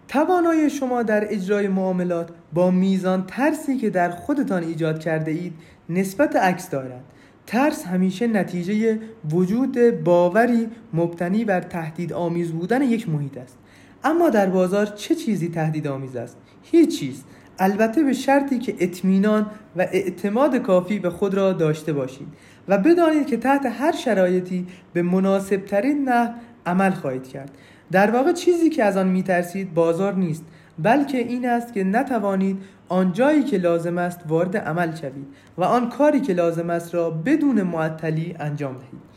[0.07, 5.53] توانایی شما در اجرای معاملات با میزان ترسی که در خودتان ایجاد کرده اید
[5.89, 7.03] نسبت عکس دارد.
[7.47, 8.99] ترس همیشه نتیجه
[9.31, 13.57] وجود باوری مبتنی بر تهدید آمیز بودن یک محیط است.
[14.03, 17.23] اما در بازار چه چیزی تهدید آمیز است؟ هیچ چیز.
[17.59, 19.45] البته به شرطی که اطمینان
[19.75, 22.27] و اعتماد کافی به خود را داشته باشید
[22.67, 26.33] و بدانید که تحت هر شرایطی به مناسب ترین نحو
[26.65, 27.51] عمل خواهید کرد.
[27.91, 30.43] در واقع چیزی که از آن میترسید بازار نیست
[30.79, 32.57] بلکه این است که نتوانید
[32.89, 37.09] آن جایی که لازم است وارد عمل شوید و آن کاری که لازم است را
[37.09, 39.10] بدون معطلی انجام دهید.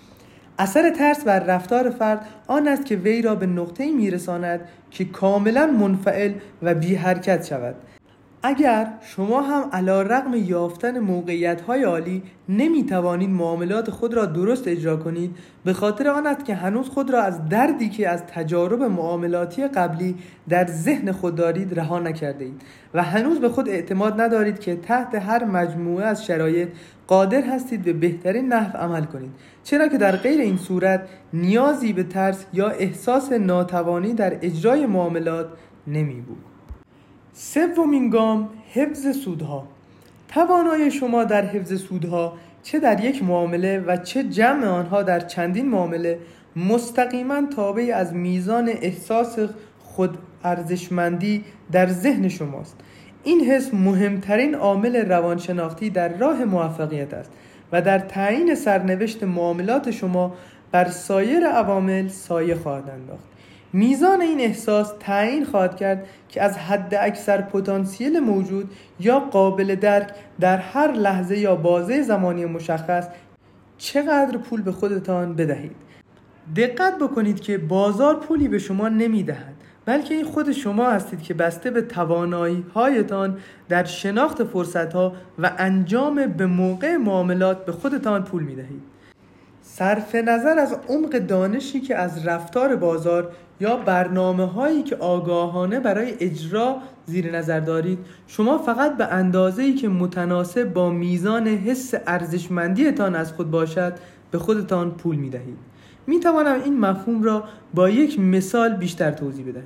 [0.59, 5.67] اثر ترس بر رفتار فرد آن است که وی را به نقطه‌ای میرساند که کاملا
[5.67, 7.75] منفعل و بی حرکت شود.
[8.47, 14.69] اگر شما هم علا رقم یافتن موقعیت های عالی نمی توانید معاملات خود را درست
[14.69, 18.83] اجرا کنید به خاطر آن است که هنوز خود را از دردی که از تجارب
[18.83, 20.17] معاملاتی قبلی
[20.49, 22.63] در ذهن خود دارید رها نکرده اید
[22.95, 26.69] و هنوز به خود اعتماد ندارید که تحت هر مجموعه از شرایط
[27.07, 29.31] قادر هستید به بهترین نحو عمل کنید.
[29.65, 35.49] چرا که در غیر این صورت نیازی به ترس یا احساس ناتوانی در اجرای معاملات
[35.87, 36.45] نمی بود
[37.33, 39.69] سومین گام حفظ سودها.
[40.29, 45.69] توانای شما در حفظ سودها چه در یک معامله و چه جمع آنها در چندین
[45.69, 46.19] معامله
[46.57, 49.39] مستقیما تابع از میزان احساس
[49.79, 52.77] خود ارزشمندی در ذهن شماست.
[53.25, 57.31] این حس مهمترین عامل روانشناختی در راه موفقیت است
[57.73, 60.35] و در تعیین سرنوشت معاملات شما
[60.73, 63.25] بر سایر عوامل سایه خواهد انداخت.
[63.73, 70.09] میزان این احساس تعیین خواهد کرد که از حد اکثر پتانسیل موجود یا قابل درک
[70.41, 73.09] در هر لحظه یا بازه زمانی مشخص
[73.79, 75.77] چقدر پول به خودتان بدهید.
[76.57, 79.54] دقت بکنید که بازار پولی به شما نمی‌دهد.
[79.87, 85.51] بلکه این خود شما هستید که بسته به توانایی هایتان در شناخت فرصت ها و
[85.59, 88.83] انجام به موقع معاملات به خودتان پول می دهید.
[89.63, 96.15] صرف نظر از عمق دانشی که از رفتار بازار یا برنامه هایی که آگاهانه برای
[96.21, 103.15] اجرا زیر نظر دارید شما فقط به اندازه ای که متناسب با میزان حس ارزشمندیتان
[103.15, 103.95] از خود باشد
[104.31, 105.74] به خودتان پول می دهید
[106.07, 109.63] می توانم این مفهوم را با یک مثال بیشتر توضیح بدهم.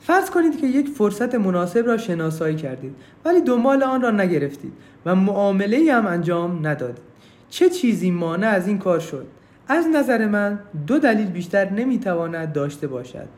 [0.00, 4.72] فرض کنید که یک فرصت مناسب را شناسایی کردید ولی دنبال آن را نگرفتید
[5.06, 7.04] و معامله هم انجام ندادید.
[7.50, 9.26] چه چیزی مانع از این کار شد؟
[9.68, 13.28] از نظر من دو دلیل بیشتر نمی‌تواند داشته باشد.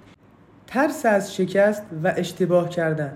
[0.67, 3.12] ترس از شکست و اشتباه کردن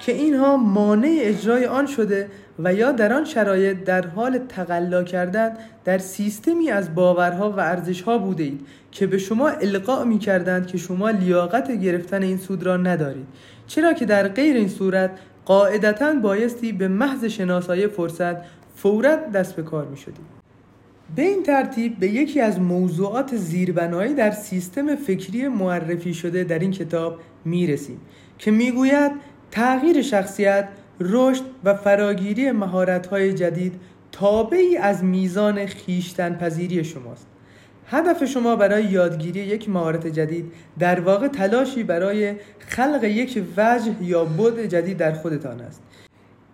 [0.00, 5.52] که اینها مانع اجرای آن شده و یا در آن شرایط در حال تقلا کردن
[5.84, 10.78] در سیستمی از باورها و ارزشها بوده اید که به شما القا می کردند که
[10.78, 13.26] شما لیاقت گرفتن این سود را ندارید.
[13.66, 15.10] چرا که در غیر این صورت
[15.44, 18.36] قاعدتا بایستی به محض شناسایی فرصت
[18.76, 20.36] فورا دست به کار می شدید
[21.16, 26.70] به این ترتیب به یکی از موضوعات زیربنایی در سیستم فکری معرفی شده در این
[26.70, 28.00] کتاب می رسیم
[28.38, 29.12] که می‌گوید
[29.50, 30.68] تغییر شخصیت،
[31.00, 33.74] رشد و فراگیری مهارت‌های جدید
[34.12, 37.26] تابعی از میزان خیشتن پذیری شماست.
[37.88, 44.24] هدف شما برای یادگیری یک مهارت جدید در واقع تلاشی برای خلق یک وجه یا
[44.24, 45.82] بود جدید در خودتان است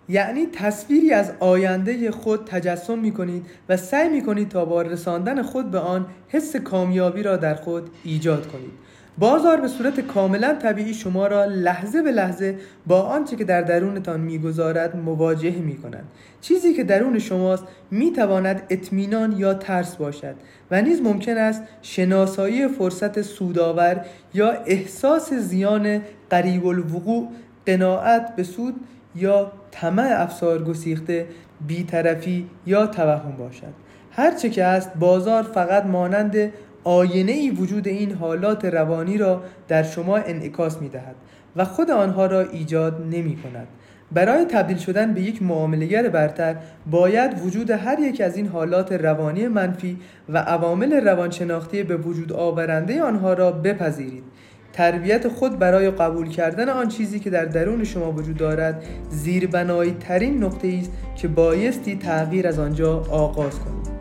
[0.09, 5.43] یعنی تصویری از آینده خود تجسم می کنید و سعی می کنید تا با رساندن
[5.43, 8.73] خود به آن حس کامیابی را در خود ایجاد کنید
[9.19, 14.21] بازار به صورت کاملا طبیعی شما را لحظه به لحظه با آنچه که در درونتان
[14.21, 16.05] می‌گذارد مواجهه می کند
[16.41, 20.35] چیزی که درون شماست می تواند اطمینان یا ترس باشد
[20.71, 27.29] و نیز ممکن است شناسایی فرصت سودآور یا احساس زیان قریب الوقوع
[27.67, 28.75] قناعت به سود
[29.17, 31.27] یا طمع افسار گسیخته
[31.67, 33.73] بیطرفی یا توهم باشد.
[34.11, 36.53] هرچه که است بازار فقط مانند
[36.85, 41.15] آینه ای وجود این حالات روانی را در شما انعکاس می دهد
[41.57, 43.67] و خود آنها را ایجاد نمی کند
[44.13, 46.57] برای تبدیل شدن به یک معاملگر برتر
[46.91, 53.03] باید وجود هر یک از این حالات روانی منفی و عوامل روانشناختی به وجود آورنده
[53.03, 54.25] آنها را بپذیرید.
[54.73, 60.45] تربیت خود برای قبول کردن آن چیزی که در درون شما وجود دارد زیربنایی ترین
[60.45, 63.92] نقطه است که بایستی تغییر از آنجا آغاز کنید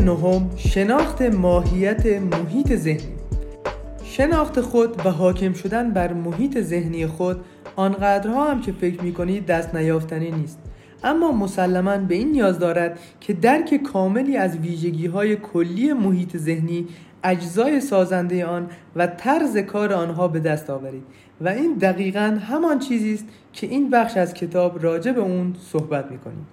[0.00, 3.16] نهم شناخت ماهیت محیط ذهنی.
[4.04, 7.40] شناخت خود و حاکم شدن بر محیط ذهنی خود
[7.76, 10.58] آنقدرها هم که فکر می کنید دست نیافتنی نیست.
[11.04, 16.86] اما مسلما به این نیاز دارد که درک کاملی از ویژگی های کلی محیط ذهنی
[17.24, 18.66] اجزای سازنده آن
[18.96, 21.02] و طرز کار آنها به دست آورید
[21.40, 26.10] و این دقیقا همان چیزی است که این بخش از کتاب راجع به اون صحبت
[26.10, 26.46] می‌کنیم.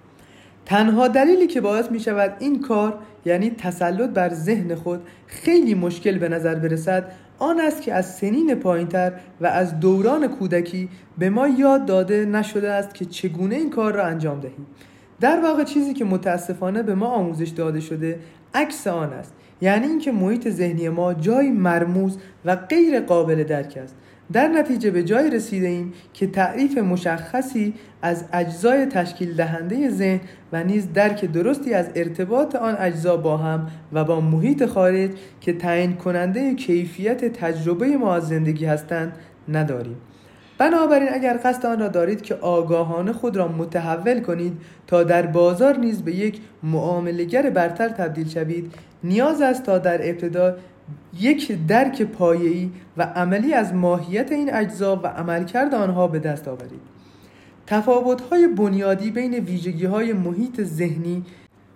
[0.66, 6.18] تنها دلیلی که باعث می شود این کار یعنی تسلط بر ذهن خود خیلی مشکل
[6.18, 10.88] به نظر برسد آن است که از سنین پایینتر و از دوران کودکی
[11.18, 14.66] به ما یاد داده نشده است که چگونه این کار را انجام دهیم.
[15.20, 18.18] در واقع چیزی که متاسفانه به ما آموزش داده شده
[18.54, 23.96] عکس آن است یعنی اینکه محیط ذهنی ما جای مرموز و غیر قابل درک است.
[24.32, 30.20] در نتیجه به جای رسیده ایم که تعریف مشخصی از اجزای تشکیل دهنده ذهن
[30.52, 35.10] و نیز درک درستی از ارتباط آن اجزا با هم و با محیط خارج
[35.40, 39.12] که تعیین کننده کیفیت تجربه ما از زندگی هستند
[39.48, 39.96] نداریم.
[40.58, 44.52] بنابراین اگر قصد آن را دارید که آگاهانه خود را متحول کنید
[44.86, 50.54] تا در بازار نیز به یک معاملگر برتر تبدیل شوید نیاز است تا در ابتدا
[51.20, 56.80] یک درک پایه‌ای و عملی از ماهیت این اجزا و عملکرد آنها به دست آورید.
[57.66, 61.24] تفاوت‌های بنیادی بین ویژگی‌های محیط ذهنی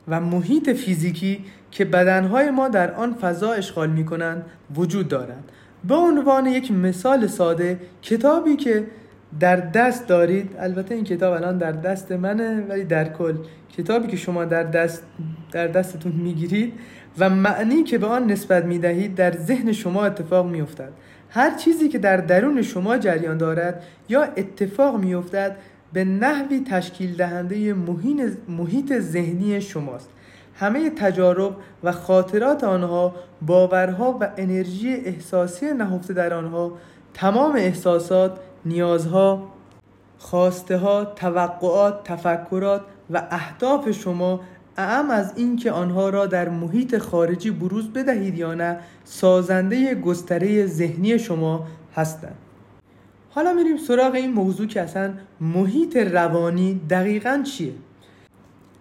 [0.08, 4.44] و محیط فیزیکی که بدنهای ما در آن فضا اشغال می کنند
[4.76, 5.44] وجود دارند
[5.84, 8.86] به عنوان یک مثال ساده کتابی که
[9.40, 13.34] در دست دارید البته این کتاب الان در دست منه ولی در کل
[13.76, 15.02] کتابی که شما در دست
[15.52, 16.72] در دستتون می‌گیرید
[17.18, 20.92] و معنی که به آن نسبت می دهید در ذهن شما اتفاق می افتد.
[21.30, 25.56] هر چیزی که در درون شما جریان دارد یا اتفاق می افتد
[25.92, 27.74] به نحوی تشکیل دهنده
[28.48, 30.10] محیط ذهنی شماست
[30.54, 36.72] همه تجارب و خاطرات آنها باورها و انرژی احساسی نهفته در آنها
[37.14, 39.52] تمام احساسات نیازها
[40.18, 44.40] خواسته ها توقعات تفکرات و اهداف شما
[44.78, 51.18] اعم از اینکه آنها را در محیط خارجی بروز بدهید یا نه سازنده گستره ذهنی
[51.18, 51.66] شما
[51.96, 52.36] هستند.
[53.30, 57.72] حالا میریم سراغ این موضوع که اصلا محیط روانی دقیقا چیه؟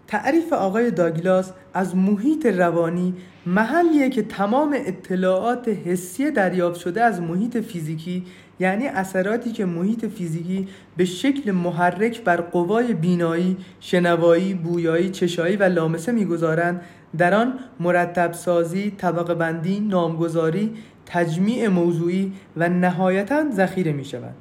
[0.08, 3.14] تعریف آقای داگلاس از محیط روانی
[3.46, 8.24] محلیه که تمام اطلاعات حسی دریافت شده از محیط فیزیکی
[8.60, 15.64] یعنی اثراتی که محیط فیزیکی به شکل محرک بر قوای بینایی، شنوایی، بویایی، چشایی و
[15.64, 16.82] لامسه می‌گذارند
[17.18, 20.74] در آن مرتب سازی، طبقه بندی، نامگذاری،
[21.06, 24.36] تجمیع موضوعی و نهایتا ذخیره می شوند.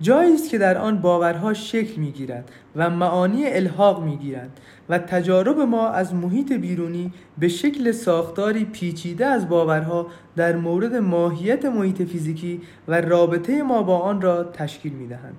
[0.00, 4.98] جایی است که در آن باورها شکل می گیرند و معانی الحاق می گیرند و
[4.98, 12.02] تجارب ما از محیط بیرونی به شکل ساختاری پیچیده از باورها در مورد ماهیت محیط
[12.02, 15.36] فیزیکی و رابطه ما با آن را تشکیل می دهند.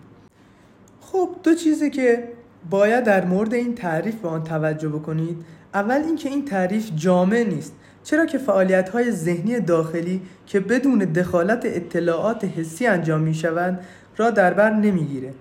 [1.02, 2.24] خب دو چیزی که
[2.70, 5.38] باید در مورد این تعریف به آن توجه بکنید
[5.74, 11.62] اول اینکه این تعریف جامع نیست چرا که فعالیت های ذهنی داخلی که بدون دخالت
[11.66, 13.80] اطلاعات حسی انجام می شوند
[14.20, 15.34] را در بر نمی‌گیره.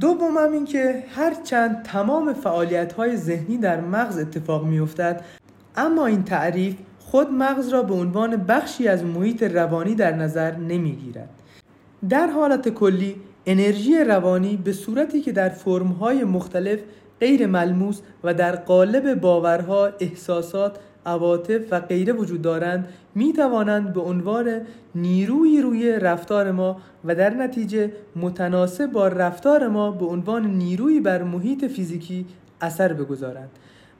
[0.00, 5.24] دوم هم این که هرچند تمام فعالیت های ذهنی در مغز اتفاق میافتد
[5.76, 11.28] اما این تعریف خود مغز را به عنوان بخشی از محیط روانی در نظر نمی‌گیرد.
[12.08, 13.16] در حالت کلی
[13.46, 16.78] انرژی روانی به صورتی که در فرمهای مختلف
[17.20, 24.00] غیر ملموس و در قالب باورها، احساسات عواطف و غیره وجود دارند می توانند به
[24.00, 24.60] عنوان
[24.94, 31.22] نیروی روی رفتار ما و در نتیجه متناسب با رفتار ما به عنوان نیروی بر
[31.22, 32.26] محیط فیزیکی
[32.60, 33.50] اثر بگذارند.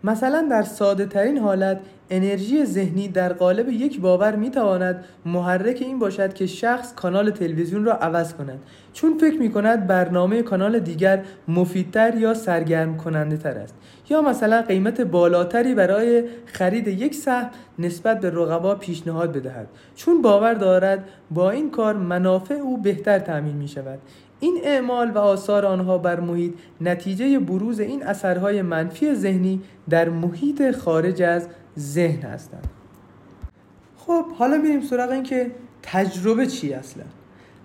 [0.05, 1.81] مثلا در ساده ترین حالت
[2.11, 7.85] انرژی ذهنی در قالب یک باور می تواند محرک این باشد که شخص کانال تلویزیون
[7.85, 8.59] را عوض کند.
[8.93, 13.75] چون فکر می کند برنامه کانال دیگر مفیدتر یا سرگرم کننده تر است.
[14.11, 19.69] یا مثلا قیمت بالاتری برای خرید یک سهم نسبت به رقبا پیشنهاد بدهد.
[19.97, 23.99] چون باور دارد با این کار منافع او بهتر تأمین می شود
[24.41, 30.71] این اعمال و آثار آنها بر محیط نتیجه بروز این اثرهای منفی ذهنی در محیط
[30.71, 32.67] خارج از ذهن هستند.
[33.97, 35.51] خب حالا میریم سراغ این که
[35.83, 37.05] تجربه چی اصلا؟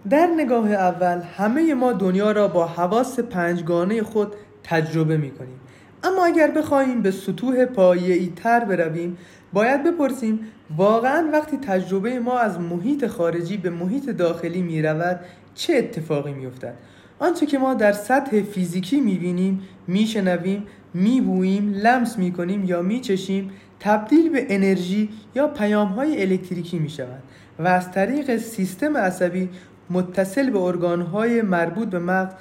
[0.09, 5.59] در نگاه اول همه ما دنیا را با حواس پنجگانه خود تجربه می کنیم
[6.03, 9.17] اما اگر بخواهیم به سطوح پایه‌ای تر برویم
[9.53, 10.39] باید بپرسیم
[10.77, 15.19] واقعا وقتی تجربه ما از محیط خارجی به محیط داخلی می رود
[15.55, 16.73] چه اتفاقی می افتد
[17.19, 22.63] آنچه که ما در سطح فیزیکی می بینیم می شنویم می بوییم لمس می کنیم
[22.63, 27.23] یا می چشیم تبدیل به انرژی یا پیام های الکتریکی می شود
[27.59, 29.49] و از طریق سیستم عصبی
[29.89, 32.33] متصل به ارگان های مربوط به مغز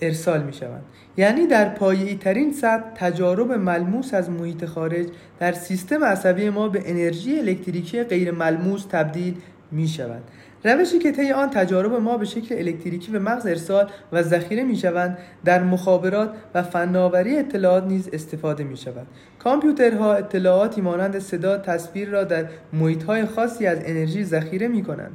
[0.00, 0.82] ارسال می شوند
[1.16, 5.06] یعنی در پایه‌ای ترین سطح تجارب ملموس از محیط خارج
[5.38, 9.34] در سیستم عصبی ما به انرژی الکتریکی غیر ملموس تبدیل
[9.70, 10.22] می شود
[10.64, 14.76] روشی که طی آن تجارب ما به شکل الکتریکی به مغز ارسال و ذخیره می
[14.76, 19.06] شوند در مخابرات و فناوری اطلاعات نیز استفاده می شود
[19.38, 25.12] کامپیوترها اطلاعاتی مانند صدا تصویر را در محیط خاصی از انرژی ذخیره می کنند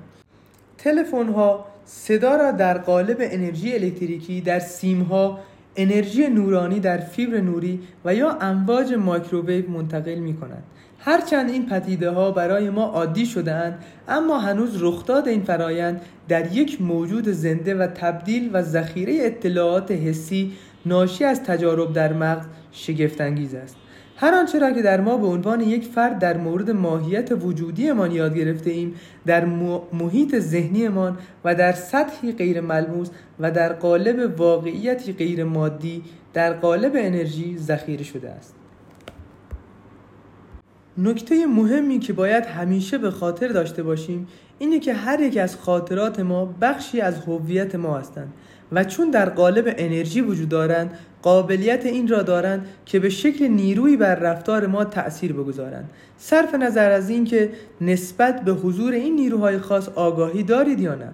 [0.78, 5.40] تلفن ها صدا را در قالب انرژی الکتریکی در سیم ها
[5.76, 10.64] انرژی نورانی در فیبر نوری و یا امواج مایکروویو منتقل می کنند
[11.08, 16.82] هرچند این پدیده ها برای ما عادی شدهاند اما هنوز رخداد این فرایند در یک
[16.82, 20.54] موجود زنده و تبدیل و ذخیره اطلاعات حسی
[20.86, 23.76] ناشی از تجارب در مغز شگفتانگیز است.
[24.16, 28.36] هر آنچه را که در ما به عنوان یک فرد در مورد ماهیت وجودیمان یاد
[28.36, 28.96] گرفته ایم
[29.26, 29.46] در
[29.94, 36.04] محیط ذهنیمان و در سطحی غیر ملموس و در قالب واقعیتی غیر مادی
[36.34, 38.57] در قالب انرژی ذخیره شده است.
[40.98, 44.28] نکته مهمی که باید همیشه به خاطر داشته باشیم
[44.60, 48.34] اینه که هر یک از خاطرات ما بخشی از هویت ما هستند
[48.72, 53.98] و چون در قالب انرژی وجود دارند قابلیت این را دارند که به شکل نیروی
[53.98, 55.90] بر رفتار ما تأثیر بگذارند.
[56.18, 57.50] صرف نظر از اینکه
[57.82, 61.10] نسبت به حضور این نیروهای خاص آگاهی دارید یا نه.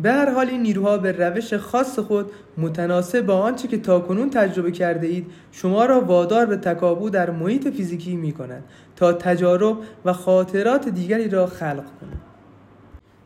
[0.00, 4.70] به هر حال این نیروها به روش خاص خود متناسب با آنچه که تاکنون تجربه
[4.70, 8.64] کرده اید شما را وادار به تکابو در محیط فیزیکی می کنند
[8.96, 12.20] تا تجارب و خاطرات دیگری را خلق کنند.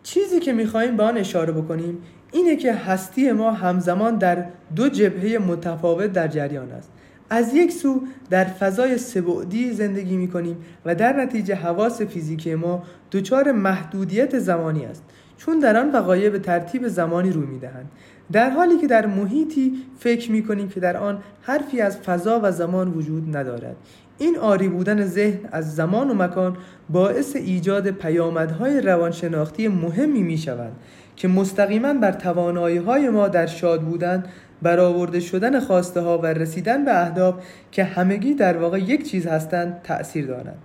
[0.03, 1.99] چیزی که می‌خواهیم به آن اشاره بکنیم
[2.33, 4.45] اینه که هستی ما همزمان در
[4.77, 6.91] دو جبهه متفاوت در جریان است.
[7.31, 12.83] از یک سو در فضای سبعدی زندگی می کنیم و در نتیجه حواس فیزیکی ما
[13.13, 15.03] دچار محدودیت زمانی است.
[15.39, 17.91] چون در آن وقایع به ترتیب زمانی روی می‌دهند.
[18.33, 22.53] در حالی که در محیطی فکر می کنیم که در آن حرفی از فضا و
[22.53, 23.77] زمان وجود ندارد.
[24.19, 26.57] این آری بودن ذهن از زمان و مکان
[26.91, 30.73] باعث ایجاد پیامدهای روانشناختی مهمی می شود
[31.17, 34.25] که مستقیما بر توانایی های ما در شاد بودن
[34.63, 37.35] برآورده شدن خواسته ها و رسیدن به اهداف
[37.73, 40.59] که همگی در واقع یک چیز هستند تأثیر دارند.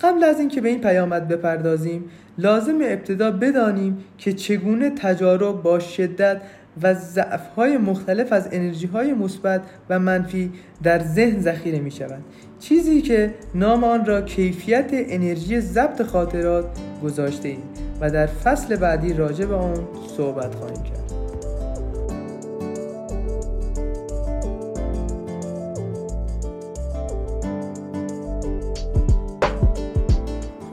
[0.00, 2.04] قبل از اینکه به این پیامد بپردازیم
[2.38, 6.40] لازم ابتدا بدانیم که چگونه تجارب با شدت
[6.82, 12.24] و ضعف‌های مختلف از انرژی‌های مثبت و منفی در ذهن ذخیره می‌شوند.
[12.60, 16.64] چیزی که نام آن را کیفیت انرژی ضبط خاطرات
[17.02, 17.62] گذاشته ایم
[18.00, 21.05] و در فصل بعدی راجع به آن صحبت خواهیم کرد.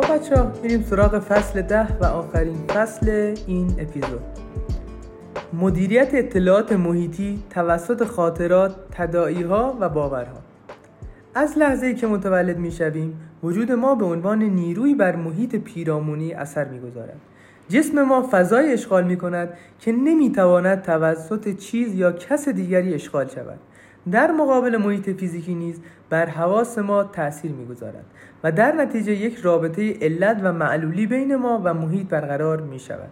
[0.03, 4.21] خب بچه ها میریم سراغ فصل ده و آخرین فصل این اپیزود
[5.53, 10.37] مدیریت اطلاعات محیطی توسط خاطرات، تدائی ها و باورها
[11.35, 16.65] از لحظه که متولد می شویم وجود ما به عنوان نیروی بر محیط پیرامونی اثر
[16.65, 17.19] می گذارد.
[17.69, 19.49] جسم ما فضای اشغال می کند
[19.79, 23.59] که نمی تواند توسط چیز یا کس دیگری اشغال شود.
[24.11, 28.05] در مقابل محیط فیزیکی نیز بر حواس ما تأثیر می‌گذارد
[28.43, 33.09] و در نتیجه یک رابطه علت و معلولی بین ما و محیط برقرار می شود.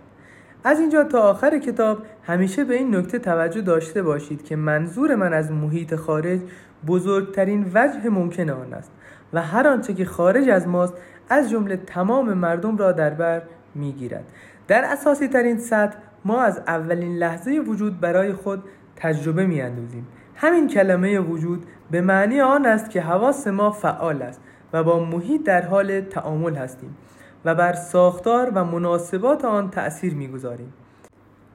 [0.63, 5.33] از اینجا تا آخر کتاب همیشه به این نکته توجه داشته باشید که منظور من
[5.33, 6.39] از محیط خارج
[6.87, 8.91] بزرگترین وجه ممکن آن است
[9.33, 10.93] و هر آنچه که خارج از ماست
[11.29, 13.41] از جمله تمام مردم را در بر
[13.75, 14.23] می‌گیرد
[14.67, 18.63] در اساسی ترین سطح ما از اولین لحظه وجود برای خود
[18.95, 20.07] تجربه می اندازیم.
[20.41, 24.41] همین کلمه وجود به معنی آن است که حواس ما فعال است
[24.73, 26.97] و با محیط در حال تعامل هستیم
[27.45, 30.73] و بر ساختار و مناسبات آن تأثیر می‌گذاریم.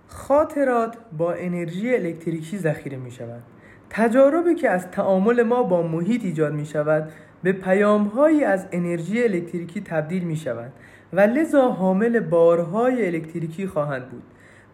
[0.09, 3.43] خاطرات با انرژی الکتریکی ذخیره می شود
[3.91, 7.13] تجاربی که از تعامل ما با محیط ایجاد می شود
[7.43, 10.73] به پیامهایی از انرژی الکتریکی تبدیل می شود
[11.13, 14.23] و لذا حامل بارهای الکتریکی خواهند بود.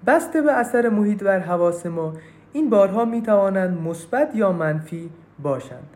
[0.07, 2.15] بسته به اثر محیط بر حواس ما
[2.53, 5.11] این بارها می توانند مثبت یا منفی
[5.43, 5.89] باشند.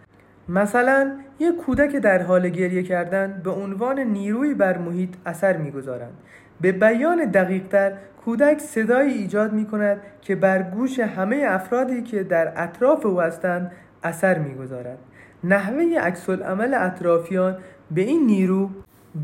[0.48, 6.12] مثلا یک کودک در حال گریه کردن به عنوان نیروی بر محیط اثر می‌گذارند.
[6.61, 7.92] به بیان دقیقتر
[8.24, 13.72] کودک صدایی ایجاد می کند که بر گوش همه افرادی که در اطراف او هستند
[14.02, 14.98] اثر می‌گذارد.
[15.44, 17.57] نحوه عکس عمل اطرافیان
[17.90, 18.70] به این نیرو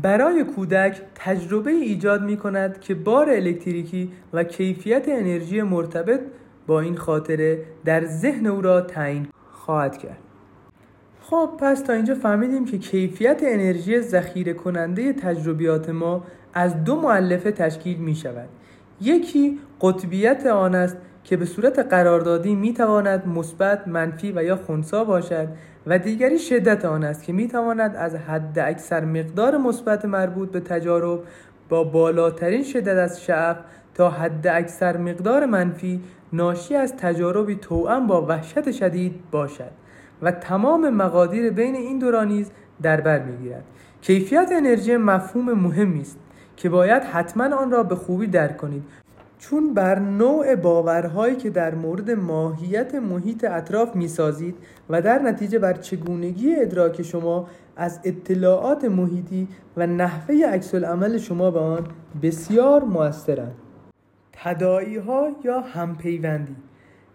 [0.01, 6.19] برای کودک تجربه ایجاد می کند که بار الکتریکی و کیفیت انرژی مرتبط
[6.67, 10.17] با این خاطره در ذهن او را تعیین خواهد کرد.
[11.21, 17.51] خب پس تا اینجا فهمیدیم که کیفیت انرژی ذخیره کننده تجربیات ما از دو معلفه
[17.51, 18.49] تشکیل می شود
[19.01, 25.47] یکی قطبیت آن است که به صورت قراردادی می‌تواند مثبت منفی و یا خونسا باشد
[25.87, 31.19] و دیگری شدت آن است که می‌تواند از حد اکثر مقدار مثبت مربوط به تجارب
[31.69, 33.57] با بالاترین شدت از شعف
[33.95, 36.01] تا حد اکثر مقدار منفی
[36.33, 39.71] ناشی از تجاربی توأم با وحشت شدید باشد
[40.21, 43.63] و تمام مقادیر بین این دو نیز در بر می‌گیرد.
[44.01, 46.17] کیفیت انرژی مفهوم مهمی است
[46.57, 48.83] که باید حتما آن را به خوبی درک کنید.
[49.39, 54.55] چون بر نوع باورهایی که در مورد ماهیت محیط اطراف می‌سازید
[54.89, 61.51] و در نتیجه بر چگونگی ادراک شما از اطلاعات محیطی و نحوه عکس عمل شما
[61.51, 61.87] به آن
[62.21, 63.55] بسیار موثرند.
[64.33, 66.55] تدائی ها یا همپیوندی؟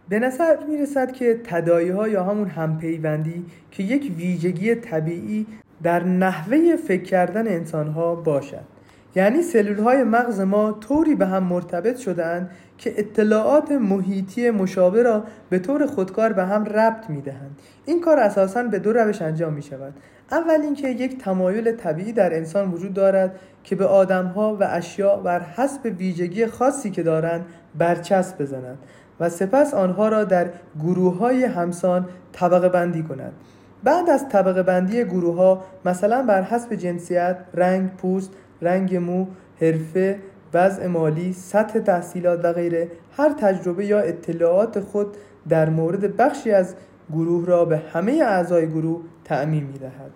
[0.08, 5.46] به نظر می رسد که تدائی ها یا همون همپیوندی که یک ویژگی طبیعی
[5.82, 8.77] در نحوه فکر کردن انسان ها باشد.
[9.14, 15.24] یعنی سلول های مغز ما طوری به هم مرتبط شدهاند که اطلاعات محیطی مشابه را
[15.50, 17.58] به طور خودکار به هم ربط می دهند.
[17.84, 19.94] این کار اساسا به دو روش انجام می شود.
[20.30, 25.40] اول اینکه یک تمایل طبیعی در انسان وجود دارد که به ها و اشیاء بر
[25.40, 27.46] حسب ویژگی خاصی که دارند
[27.78, 28.78] برچسب بزنند
[29.20, 30.50] و سپس آنها را در
[30.82, 33.32] گروه های همسان طبقه بندی کنند.
[33.84, 38.30] بعد از طبقه بندی گروه ها مثلا بر حسب جنسیت، رنگ، پوست
[38.62, 39.26] رنگ مو،
[39.60, 40.18] حرفه،
[40.54, 45.06] وضع مالی، سطح تحصیلات و غیره هر تجربه یا اطلاعات خود
[45.48, 46.74] در مورد بخشی از
[47.12, 50.10] گروه را به همه اعضای گروه تعمیم می دهد.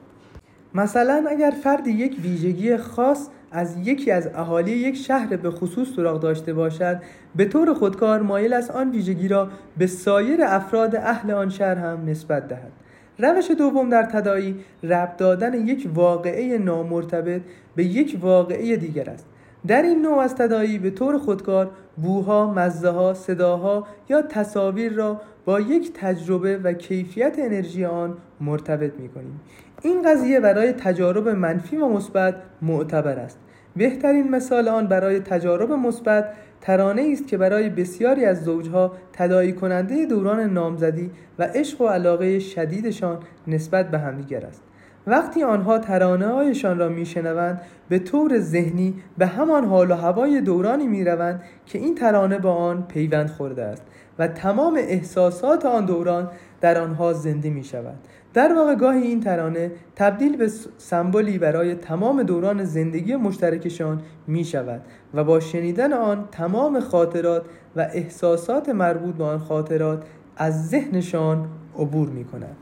[0.74, 6.20] مثلا اگر فرد یک ویژگی خاص از یکی از اهالی یک شهر به خصوص سراغ
[6.20, 7.00] داشته باشد
[7.36, 12.04] به طور خودکار مایل از آن ویژگی را به سایر افراد اهل آن شهر هم
[12.06, 12.72] نسبت دهد
[13.18, 17.42] روش دوم در تدایی ربط دادن یک واقعه نامرتبط
[17.76, 19.26] به یک واقعه دیگر است
[19.66, 25.20] در این نوع از تدایی به طور خودکار بوها، مزه ها، صداها یا تصاویر را
[25.44, 29.40] با یک تجربه و کیفیت انرژی آن مرتبط می کنیم.
[29.82, 33.38] این قضیه برای تجارب منفی و مثبت معتبر است.
[33.76, 36.32] بهترین مثال آن برای تجارب مثبت
[36.62, 42.38] ترانه است که برای بسیاری از زوجها تدایی کننده دوران نامزدی و عشق و علاقه
[42.38, 44.62] شدیدشان نسبت به همدیگر است.
[45.06, 50.86] وقتی آنها ترانه هایشان را میشنوند به طور ذهنی به همان حال و هوای دورانی
[50.86, 53.82] می‌روند که این ترانه با آن پیوند خورده است
[54.18, 57.98] و تمام احساسات آن دوران در آنها زنده می شود
[58.34, 64.82] در واقع گاهی این ترانه تبدیل به سمبولی برای تمام دوران زندگی مشترکشان می شود
[65.14, 67.44] و با شنیدن آن تمام خاطرات
[67.76, 70.04] و احساسات مربوط به آن خاطرات
[70.36, 72.56] از ذهنشان عبور می کند.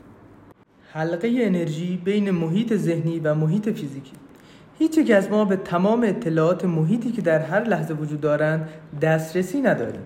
[0.93, 4.13] حلقه انرژی بین محیط ذهنی و محیط فیزیکی
[4.79, 8.69] هیچ یک از ما به تمام اطلاعات محیطی که در هر لحظه وجود دارند
[9.01, 10.01] دسترسی نداریم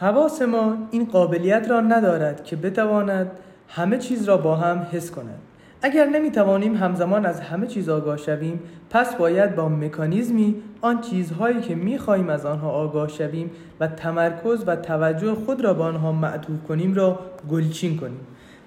[0.00, 3.30] حواس ما این قابلیت را ندارد که بتواند
[3.74, 5.38] همه چیز را با هم حس کند
[5.82, 8.60] اگر نمی‌توانیم همزمان از همه چیز آگاه شویم
[8.90, 13.50] پس باید با مکانیزمی آن چیزهایی که می‌خواهیم از آنها آگاه شویم
[13.80, 17.20] و تمرکز و توجه خود را به آنها معطوف کنیم را
[17.50, 18.20] گلچین کنیم.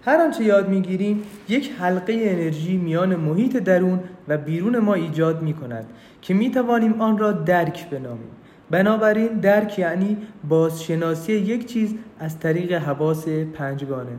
[0.06, 5.53] هر آنچه یاد می‌گیریم یک حلقه انرژی میان محیط درون و بیرون ما ایجاد می
[5.53, 5.86] کند
[6.22, 8.30] که می توانیم آن را درک بنامیم.
[8.72, 10.18] بنابراین درک یعنی
[10.49, 14.12] بازشناسی یک چیز از طریق حواس پنجگانه.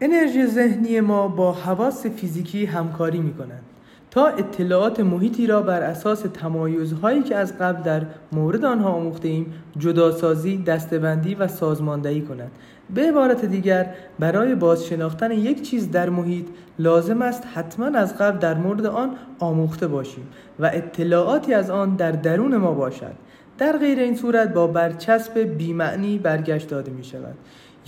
[0.00, 3.62] انرژی ذهنی ما با حواس فیزیکی همکاری می کنند
[4.10, 9.52] تا اطلاعات محیطی را بر اساس تمایزهایی که از قبل در مورد آنها آموخته ایم
[9.78, 12.50] جداسازی، دستبندی و سازماندهی کنند
[12.94, 16.46] به عبارت دیگر برای بازشناختن یک چیز در محیط
[16.78, 20.26] لازم است حتما از قبل در مورد آن آموخته باشیم
[20.58, 23.14] و اطلاعاتی از آن در درون ما باشد.
[23.58, 27.34] در غیر این صورت با برچسب بیمعنی برگشت داده می شود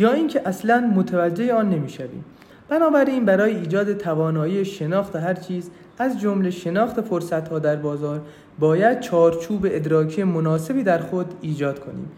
[0.00, 2.24] یا اینکه اصلا متوجه آن نمی‌شویم.
[2.68, 8.20] بنابراین برای ایجاد توانایی شناخت هر چیز از جمله شناخت فرصت ها در بازار
[8.58, 12.10] باید چارچوب ادراکی مناسبی در خود ایجاد کنیم.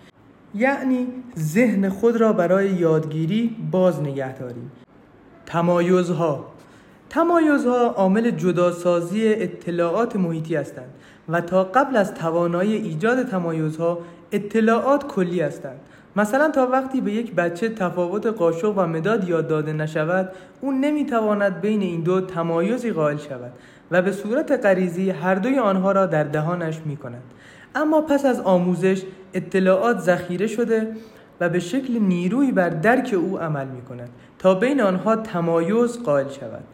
[0.55, 1.07] یعنی
[1.39, 4.73] ذهن خود را برای یادگیری باز نگه داریم.
[5.47, 6.47] تمایزها.
[7.11, 10.91] تمایزها عامل جداسازی اطلاعات محیطی هستند
[11.29, 13.99] و تا قبل از توانایی ایجاد تمایزها
[14.33, 15.81] اطلاعات کلی هستند.
[16.17, 21.61] مثلا تا وقتی به یک بچه تفاوت قاشق و مداد یاد داده نشود او نمی‌تواند
[21.61, 23.53] بین این دو تمایزی قائل شود
[23.91, 27.23] و به صورت غریزی هر دوی آنها را در دهانش می کند
[27.75, 29.03] اما پس از آموزش
[29.35, 30.89] اطلاعات ذخیره شده
[31.41, 34.09] و به شکل نیروی بر درک او عمل می کند
[34.39, 36.65] تا بین آنها تمایز قائل شود.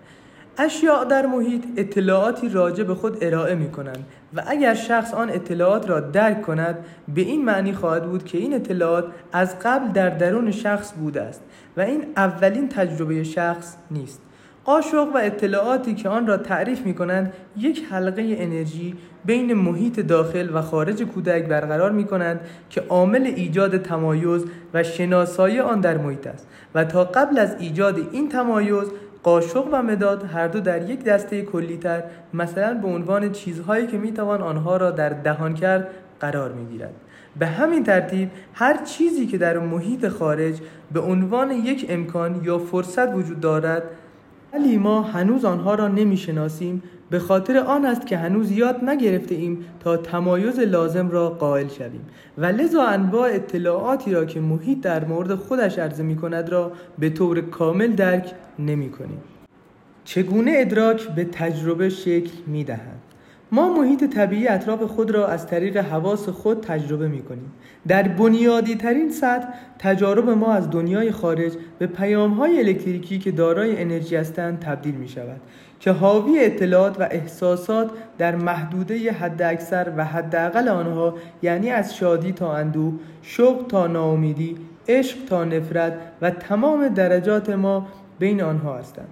[0.58, 4.06] اشیاء در محیط اطلاعاتی راجع به خود ارائه می کنند
[4.36, 6.78] و اگر شخص آن اطلاعات را درک کند
[7.14, 11.42] به این معنی خواهد بود که این اطلاعات از قبل در درون شخص بوده است
[11.76, 14.20] و این اولین تجربه شخص نیست.
[14.64, 18.94] قاشق و اطلاعاتی که آن را تعریف می کنند یک حلقه انرژی
[19.24, 22.40] بین محیط داخل و خارج کودک برقرار می کنند
[22.70, 24.44] که عامل ایجاد تمایز
[24.74, 28.88] و شناسایی آن در محیط است و تا قبل از ایجاد این تمایز
[29.22, 32.02] قاشق و مداد هر دو در یک دسته کلیتر
[32.34, 35.88] مثلا به عنوان چیزهایی که می‌توان آنها را در دهان کرد
[36.20, 36.94] قرار می‌گیرد.
[37.38, 40.60] به همین ترتیب هر چیزی که در محیط خارج
[40.92, 43.82] به عنوان یک امکان یا فرصت وجود دارد
[44.52, 49.64] ولی ما هنوز آنها را نمی‌شناسیم به خاطر آن است که هنوز یاد نگرفته ایم
[49.80, 52.06] تا تمایز لازم را قائل شویم
[52.38, 57.10] و لذا انواع اطلاعاتی را که محیط در مورد خودش عرضه می کند را به
[57.10, 59.20] طور کامل درک نمی کنیم.
[60.04, 62.98] چگونه ادراک به تجربه شکل می دهد؟
[63.52, 67.52] ما محیط طبیعی اطراف خود را از طریق حواس خود تجربه می کنیم.
[67.88, 69.48] در بنیادی ترین سطح
[69.78, 75.08] تجارب ما از دنیای خارج به پیام های الکتریکی که دارای انرژی هستند تبدیل می
[75.08, 75.40] شود
[75.80, 82.32] که حاوی اطلاعات و احساسات در محدوده حد اکثر و حداقل آنها یعنی از شادی
[82.32, 84.56] تا اندوه، شوق تا ناامیدی،
[84.88, 89.08] عشق تا نفرت و تمام درجات ما بین آنها هستند.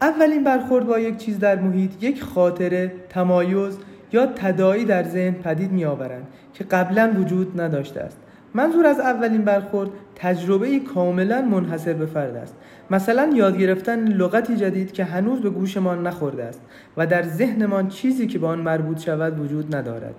[0.00, 3.78] اولین برخورد با یک چیز در محیط یک خاطره، تمایز
[4.12, 8.18] یا تدایی در ذهن پدید می آورند که قبلا وجود نداشته است.
[8.54, 12.54] منظور از اولین برخورد تجربه کاملا منحصر به فرد است
[12.90, 16.60] مثلا یاد گرفتن لغتی جدید که هنوز به گوشمان نخورده است
[16.96, 20.14] و در ذهنمان چیزی که به آن مربوط شود وجود ندارد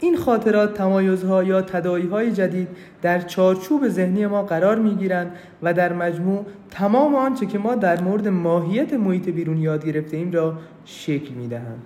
[0.00, 2.68] این خاطرات تمایزها یا تداعیهای جدید
[3.02, 5.32] در چارچوب ذهنی ما قرار می گیرند
[5.62, 10.32] و در مجموع تمام آنچه که ما در مورد ماهیت محیط بیرون یاد گرفته ایم
[10.32, 11.82] را شکل می دهند.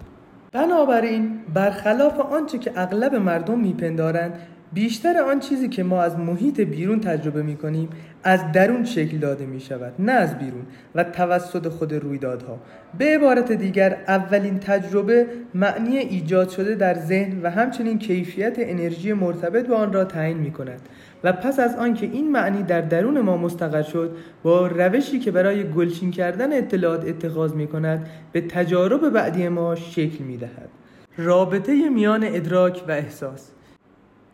[0.52, 4.32] بنابراین برخلاف آنچه که اغلب مردم میپندارند
[4.72, 7.88] بیشتر آن چیزی که ما از محیط بیرون تجربه می کنیم
[8.24, 10.62] از درون شکل داده می شود نه از بیرون
[10.94, 12.58] و توسط خود رویدادها.
[12.98, 19.66] به عبارت دیگر اولین تجربه معنی ایجاد شده در ذهن و همچنین کیفیت انرژی مرتبط
[19.66, 20.80] با آن را تعیین می کند
[21.24, 25.70] و پس از آنکه این معنی در درون ما مستقر شد با روشی که برای
[25.70, 30.68] گلچین کردن اطلاعات اتخاذ می کند به تجارب بعدی ما شکل می دهد
[31.16, 33.50] رابطه میان ادراک و احساس.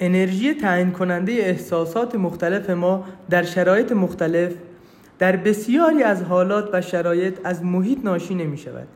[0.01, 4.53] انرژی تعیین کننده احساسات مختلف ما در شرایط مختلف
[5.19, 8.89] در بسیاری از حالات و شرایط از محیط ناشی نمی شود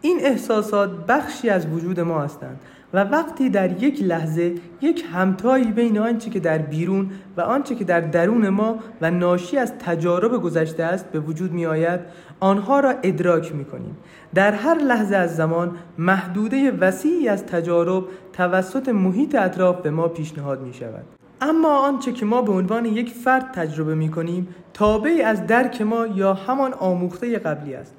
[0.00, 2.60] این احساسات بخشی از وجود ما هستند
[2.92, 7.84] و وقتی در یک لحظه یک همتایی بین آنچه که در بیرون و آنچه که
[7.84, 12.00] در درون ما و ناشی از تجارب گذشته است به وجود می آید
[12.40, 13.96] آنها را ادراک می کنیم
[14.34, 20.62] در هر لحظه از زمان محدوده وسیعی از تجارب توسط محیط اطراف به ما پیشنهاد
[20.62, 21.04] می شود
[21.40, 26.06] اما آنچه که ما به عنوان یک فرد تجربه می کنیم تابعی از درک ما
[26.06, 27.94] یا همان آموخته قبلی است.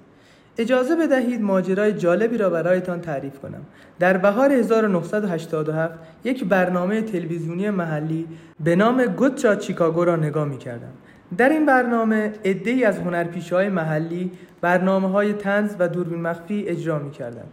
[0.59, 3.61] اجازه بدهید ماجرای جالبی را برایتان تعریف کنم.
[3.99, 5.93] در بهار 1987
[6.23, 8.27] یک برنامه تلویزیونی محلی
[8.59, 10.91] به نام گوتچا چیکاگو را نگاه می کردم
[11.37, 14.31] در این برنامه ای از هنرپیشه های محلی
[14.61, 17.45] برنامه های تنز و دوربین مخفی اجرا می کردن.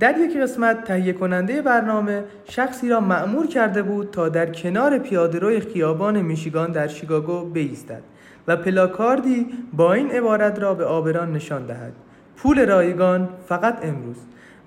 [0.00, 5.60] در یک قسمت تهیه کننده برنامه شخصی را معمور کرده بود تا در کنار پیادهروی
[5.60, 8.02] خیابان میشیگان در شیکاگو بایستد
[8.48, 11.92] و پلاکاردی با این عبارت را به آبران نشان دهد.
[12.36, 14.16] پول رایگان فقط امروز.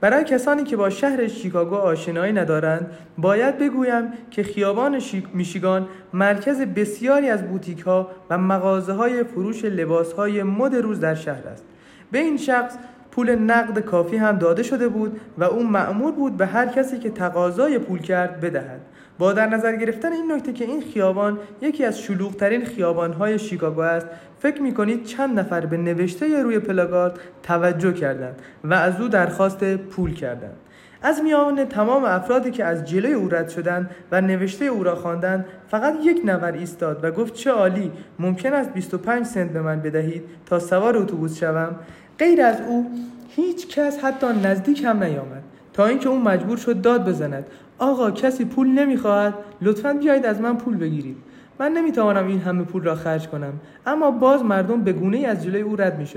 [0.02, 5.02] برای کسانی که با شهر شیکاگو آشنایی ندارند باید بگویم که خیابان
[5.34, 11.16] میشیگان مرکز بسیاری از بوتیک ها و مغازه های فروش لباس های مد روز در
[11.16, 11.66] شهر است.
[12.12, 12.78] به این شخص
[13.12, 17.10] پول نقد کافی هم داده شده بود و او مأمور بود به هر کسی که
[17.10, 18.82] تقاضای پول کرد بدهد.
[19.18, 24.08] با در نظر گرفتن این نکته که این خیابان یکی از شلوغترین خیابانهای شیکاگو است
[24.40, 29.64] فکر می کنید چند نفر به نوشته روی پلاگارد توجه کردند و از او درخواست
[29.76, 30.56] پول کردند؟
[31.02, 35.46] از میان تمام افرادی که از جلوی او رد شدند و نوشته او را خواندند
[35.68, 40.24] فقط یک نفر ایستاد و گفت چه عالی ممکن است 25 سنت به من بدهید
[40.46, 41.76] تا سوار اتوبوس شوم؟
[42.20, 42.92] غیر از او
[43.30, 45.44] هیچ کس حتی نزدیک هم نیامد
[45.74, 47.46] تا اینکه او مجبور شد داد بزند.
[47.80, 51.18] آقا کسی پول نمی‌خواهد لطفا بیایید از من پول بگیرید.
[51.60, 53.54] من نمی‌توانم این همه پول را خرج کنم
[53.86, 56.08] اما باز مردم به گونه از جلوی او رد می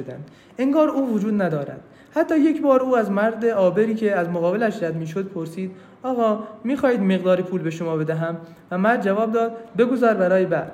[0.58, 1.80] انگار او وجود ندارد.
[2.14, 5.70] حتی یک بار او از مرد آبری که از مقابلش رد می‌شد پرسید
[6.02, 8.36] آقا می‌خواهید مقداری پول به شما بدهم؟
[8.70, 10.72] و مرد جواب داد بگذار برای بعد.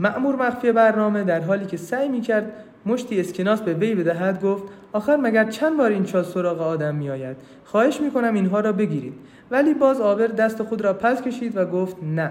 [0.00, 2.52] مأمور مخفی برنامه در حالی که سعی می‌کرد
[2.86, 4.62] مشتی اسکناس به وی بدهد گفت
[4.92, 9.14] آخر مگر چند بار این چاز سراغ آدم میآید؟ خواهش می‌کنم اینها را بگیرید.
[9.50, 12.30] ولی باز آبر دست خود را پس کشید و گفت نه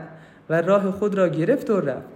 [0.50, 2.08] و راه خود را گرفت و رفت.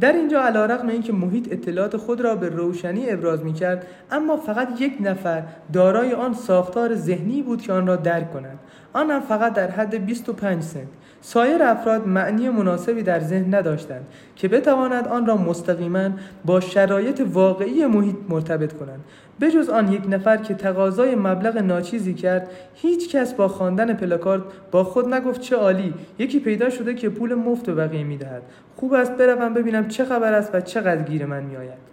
[0.00, 4.36] در اینجا علا رقم اینکه محیط اطلاعات خود را به روشنی ابراز می کرد اما
[4.36, 8.58] فقط یک نفر دارای آن ساختار ذهنی بود که آن را درک کند.
[8.92, 10.86] آن هم فقط در حد 25 سنت.
[11.20, 14.06] سایر افراد معنی مناسبی در ذهن نداشتند
[14.36, 16.10] که بتواند آن را مستقیما
[16.44, 19.04] با شرایط واقعی محیط مرتبط کنند.
[19.40, 24.84] بجز آن یک نفر که تقاضای مبلغ ناچیزی کرد هیچ کس با خواندن پلاکارد با
[24.84, 28.42] خود نگفت چه عالی یکی پیدا شده که پول مفت به بقیه می‌دهد.
[28.76, 31.85] خوب است بروم ببینم چه خبر است و چقدر گیر من میآید.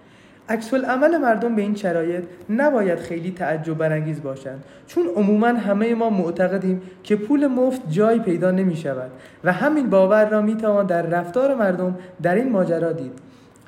[0.49, 4.63] عکس عمل مردم به این شرایط نباید خیلی تعجب برانگیز باشند.
[4.87, 9.11] چون عموما همه ما معتقدیم که پول مفت جایی پیدا نمی شود
[9.43, 13.11] و همین باور را می توان در رفتار مردم در این ماجرا دید.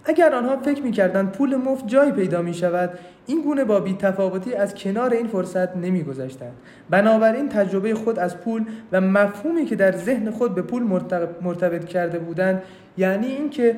[0.05, 2.89] اگر آنها فکر می کردند پول مفت جایی پیدا می شود
[3.27, 6.53] این گونه با بیتفاوتی از کنار این فرصت نمی گذاشتند
[6.89, 10.83] بنابراین تجربه خود از پول و مفهومی که در ذهن خود به پول
[11.41, 12.61] مرتبط کرده بودند
[12.97, 13.75] یعنی اینکه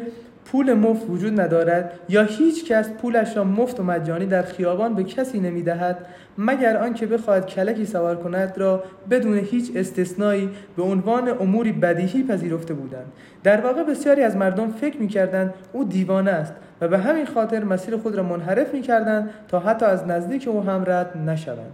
[0.52, 5.04] پول مفت وجود ندارد یا هیچ کس پولش را مفت و مجانی در خیابان به
[5.04, 6.06] کسی نمی‌دهد
[6.38, 12.74] مگر آنکه بخواهد کلکی سوار کند را بدون هیچ استثنایی به عنوان اموری بدیهی پذیرفته
[12.74, 13.12] بودند.
[13.44, 17.98] در واقع بسیاری از مردم فکر می‌کردند او دیوانه است و به همین خاطر مسیر
[17.98, 21.72] خود را منحرف می‌کردند تا حتی از نزدیک او هم رد نشوند.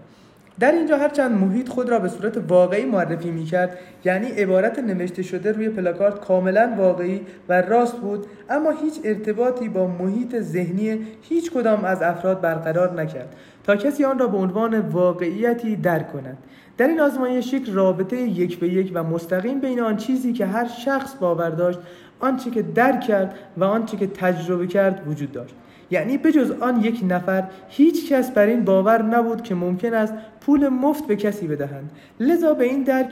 [0.59, 5.23] در اینجا هرچند محیط خود را به صورت واقعی معرفی می کرد یعنی عبارت نوشته
[5.23, 11.51] شده روی پلاکارد کاملا واقعی و راست بود اما هیچ ارتباطی با محیط ذهنی هیچ
[11.51, 16.37] کدام از افراد برقرار نکرد تا کسی آن را به عنوان واقعیتی درک کند.
[16.77, 20.67] در این آزمایش یک رابطه یک به یک و مستقیم بین آن چیزی که هر
[20.67, 21.79] شخص باور داشت
[22.19, 25.55] آنچه که درک کرد و آنچه که تجربه کرد وجود داشت.
[25.93, 30.69] یعنی بجز آن یک نفر هیچ کس بر این باور نبود که ممکن است پول
[30.69, 31.91] مفت به کسی بدهند.
[32.19, 33.09] لذا به این درک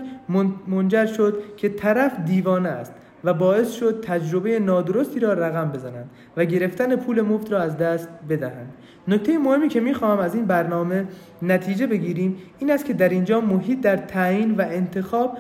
[0.68, 6.46] منجر شد که طرف دیوانه است و باعث شد تجربه نادرستی را رقم بزنند و
[6.46, 8.74] گرفتن پول مفت را از دست بدهند.
[9.08, 11.06] نکته مهمی که می‌خواهم از این برنامه
[11.42, 15.38] نتیجه بگیریم این است که در اینجا محیط در تعیین و انتخاب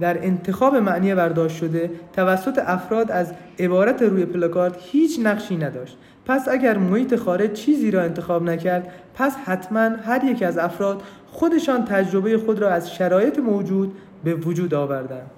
[0.00, 5.98] در انتخاب معنی برداشت شده توسط افراد از عبارت روی پلاکارد هیچ نقشی نداشت.
[6.26, 11.84] پس اگر محیط خارج چیزی را انتخاب نکرد پس حتما هر یک از افراد خودشان
[11.84, 13.94] تجربه خود را از شرایط موجود
[14.24, 15.30] به وجود آوردند.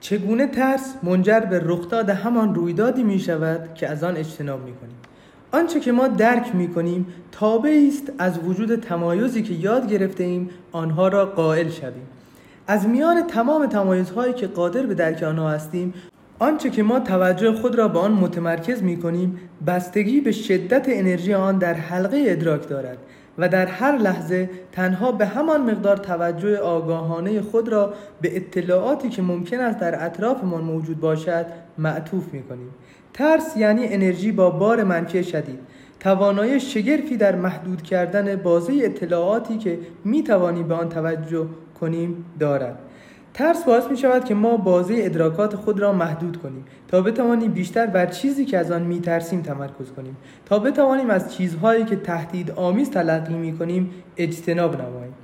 [0.00, 4.96] چگونه ترس منجر به رخداد همان رویدادی می شود که از آن اجتناب می کنیم
[5.52, 10.50] آنچه که ما درک می کنیم تابعی است از وجود تمایزی که یاد گرفته ایم
[10.72, 12.06] آنها را قائل شویم.
[12.66, 15.94] از میان تمام تمایزهایی که قادر به درک آنها هستیم
[16.38, 21.34] آنچه که ما توجه خود را به آن متمرکز می کنیم بستگی به شدت انرژی
[21.34, 22.98] آن در حلقه ادراک دارد
[23.38, 29.22] و در هر لحظه تنها به همان مقدار توجه آگاهانه خود را به اطلاعاتی که
[29.22, 31.46] ممکن است در اطرافمان موجود باشد
[31.78, 32.70] معطوف می کنیم
[33.14, 35.58] ترس یعنی انرژی با بار منفی شدید.
[36.00, 41.46] توانایی شگرفی در محدود کردن بازه اطلاعاتی که می توانیم به آن توجه
[41.80, 42.78] کنیم دارد.
[43.36, 47.86] ترس باعث می شود که ما بازه ادراکات خود را محدود کنیم تا بتوانیم بیشتر
[47.86, 50.16] بر چیزی که از آن می ترسیم تمرکز کنیم.
[50.46, 55.14] تا بتوانیم از چیزهایی که تهدید آمیز تلقی می کنیم اجتناب نماییم.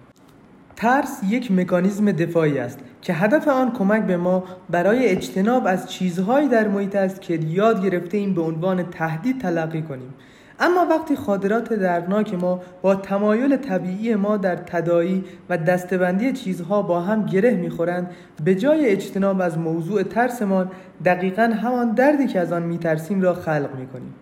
[0.76, 6.48] ترس یک مکانیزم دفاعی است که هدف آن کمک به ما برای اجتناب از چیزهایی
[6.48, 10.14] در محیط است که یاد گرفته ایم به عنوان تهدید تلقی کنیم.
[10.62, 17.00] اما وقتی خاطرات دردناک ما با تمایل طبیعی ما در تدایی و دستبندی چیزها با
[17.00, 18.10] هم گره می‌خورند
[18.44, 20.70] به جای اجتناب از موضوع ترسمان
[21.04, 24.14] دقیقا همان دردی که از آن میترسیم را خلق می‌کنیم.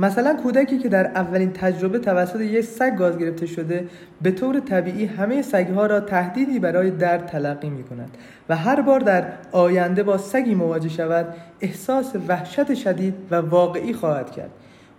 [0.00, 3.86] مثلا کودکی که در اولین تجربه توسط یک سگ گاز گرفته شده
[4.22, 8.16] به طور طبیعی همه سگها را تهدیدی برای درد تلقی می کند
[8.48, 11.26] و هر بار در آینده با سگی مواجه شود
[11.60, 14.50] احساس وحشت شدید و واقعی خواهد کرد.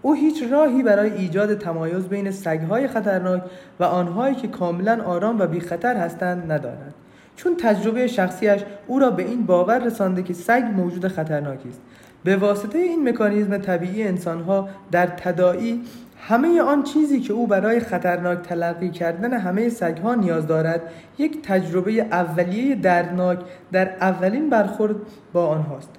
[0.05, 3.43] او هیچ راهی برای ایجاد تمایز بین سگهای خطرناک
[3.79, 6.93] و آنهایی که کاملا آرام و بی خطر هستند ندارد.
[7.35, 11.81] چون تجربه شخصیش او را به این باور رسانده که سگ موجود خطرناکی است.
[12.23, 15.81] به واسطه این مکانیزم طبیعی انسانها در تداعی
[16.17, 20.81] همه آن چیزی که او برای خطرناک تلقی کردن همه سگها نیاز دارد
[21.17, 23.39] یک تجربه اولیه دردناک
[23.71, 24.95] در اولین برخورد
[25.33, 25.89] با آنهاست.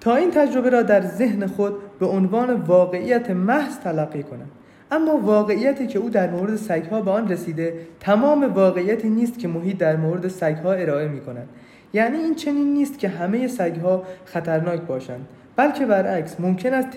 [0.00, 4.48] تا این تجربه را در ذهن خود به عنوان واقعیت محض تلقی کنم
[4.90, 9.78] اما واقعیتی که او در مورد سگها به آن رسیده تمام واقعیتی نیست که محیط
[9.78, 11.48] در مورد سگها ارائه می کند
[11.92, 15.26] یعنی این چنین نیست که همه سگها خطرناک باشند.
[15.56, 16.88] بلکه برعکس ممکن است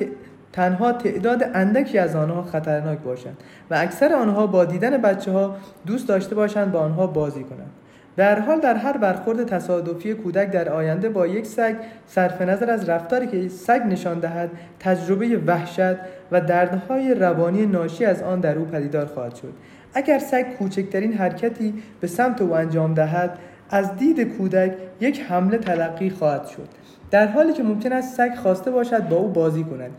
[0.53, 3.37] تنها تعداد اندکی از آنها خطرناک باشند
[3.71, 7.71] و اکثر آنها با دیدن بچه ها دوست داشته باشند با آنها بازی کنند.
[8.17, 11.75] در حال در هر برخورد تصادفی کودک در آینده با یک سگ
[12.07, 14.49] صرف نظر از رفتاری که سگ نشان دهد
[14.79, 15.95] تجربه وحشت
[16.31, 19.53] و دردهای روانی ناشی از آن در او پدیدار خواهد شد.
[19.93, 23.37] اگر سگ کوچکترین حرکتی به سمت او انجام دهد
[23.69, 26.67] از دید کودک یک حمله تلقی خواهد شد.
[27.11, 29.91] در حالی که ممکن است سگ خواسته باشد با او بازی کند.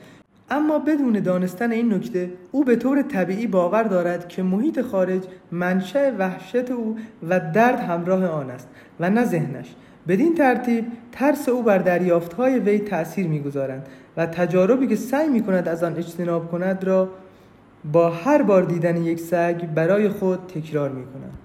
[0.51, 5.22] اما بدون دانستن این نکته او به طور طبیعی باور دارد که محیط خارج
[5.53, 6.97] منشأ وحشت او
[7.28, 8.68] و درد همراه آن است
[9.01, 9.74] و نه ذهنش
[10.09, 13.86] بدین ترتیب ترس او بر دریافتهای وی تأثیر می‌گذارند
[14.16, 17.09] و تجاربی که سعی می کند از آن اجتناب کند را
[17.92, 21.38] با هر بار دیدن یک سگ برای خود تکرار می کند.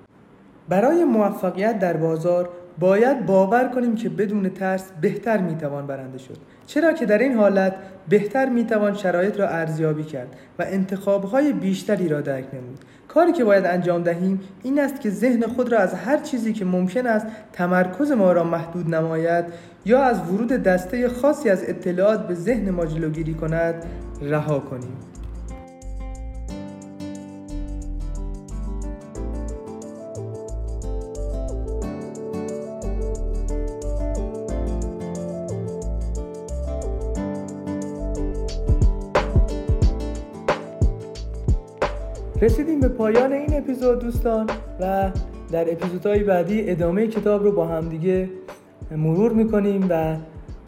[0.69, 2.49] برای موفقیت در بازار
[2.79, 6.37] باید باور کنیم که بدون ترس بهتر می‌توان برنده شد.
[6.67, 7.75] چرا که در این حالت
[8.09, 12.79] بهتر می‌توان شرایط را ارزیابی کرد و انتخابهای بیشتری را درک نمود.
[13.07, 16.65] کاری که باید انجام دهیم این است که ذهن خود را از هر چیزی که
[16.65, 19.45] ممکن است تمرکز ما را محدود نماید
[19.85, 23.85] یا از ورود دسته خاصی از اطلاعات به ذهن ما جلوگیری کند
[24.21, 25.08] رها کنیم.
[42.41, 44.47] رسیدیم به پایان این اپیزود دوستان
[44.79, 45.11] و
[45.51, 48.29] در اپیزودهای بعدی ادامه کتاب رو با همدیگه
[48.97, 50.15] مرور می‌کنیم و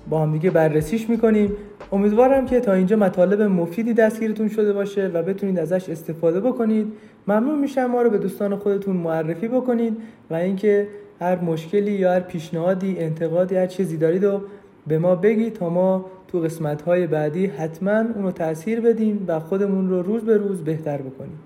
[0.10, 1.52] با همدیگه بررسیش می‌کنیم.
[1.92, 6.88] امیدوارم که تا اینجا مطالب مفیدی دستگیرتون شده باشه و بتونید ازش استفاده بکنید.
[7.28, 9.98] ممنون میشم ما رو به دوستان خودتون معرفی بکنید
[10.30, 10.88] و اینکه
[11.20, 14.42] هر مشکلی یا هر پیشنهادی انتقادی هر چیزی دارید و
[14.88, 19.90] به ما بگید تا ما تو قسمت بعدی حتما اون رو تاثیر بدیم و خودمون
[19.90, 21.40] رو روز به روز بهتر بکنیم.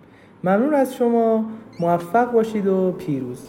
[0.46, 1.46] ممنون از شما.
[1.80, 3.48] موفق باشید و پیروز.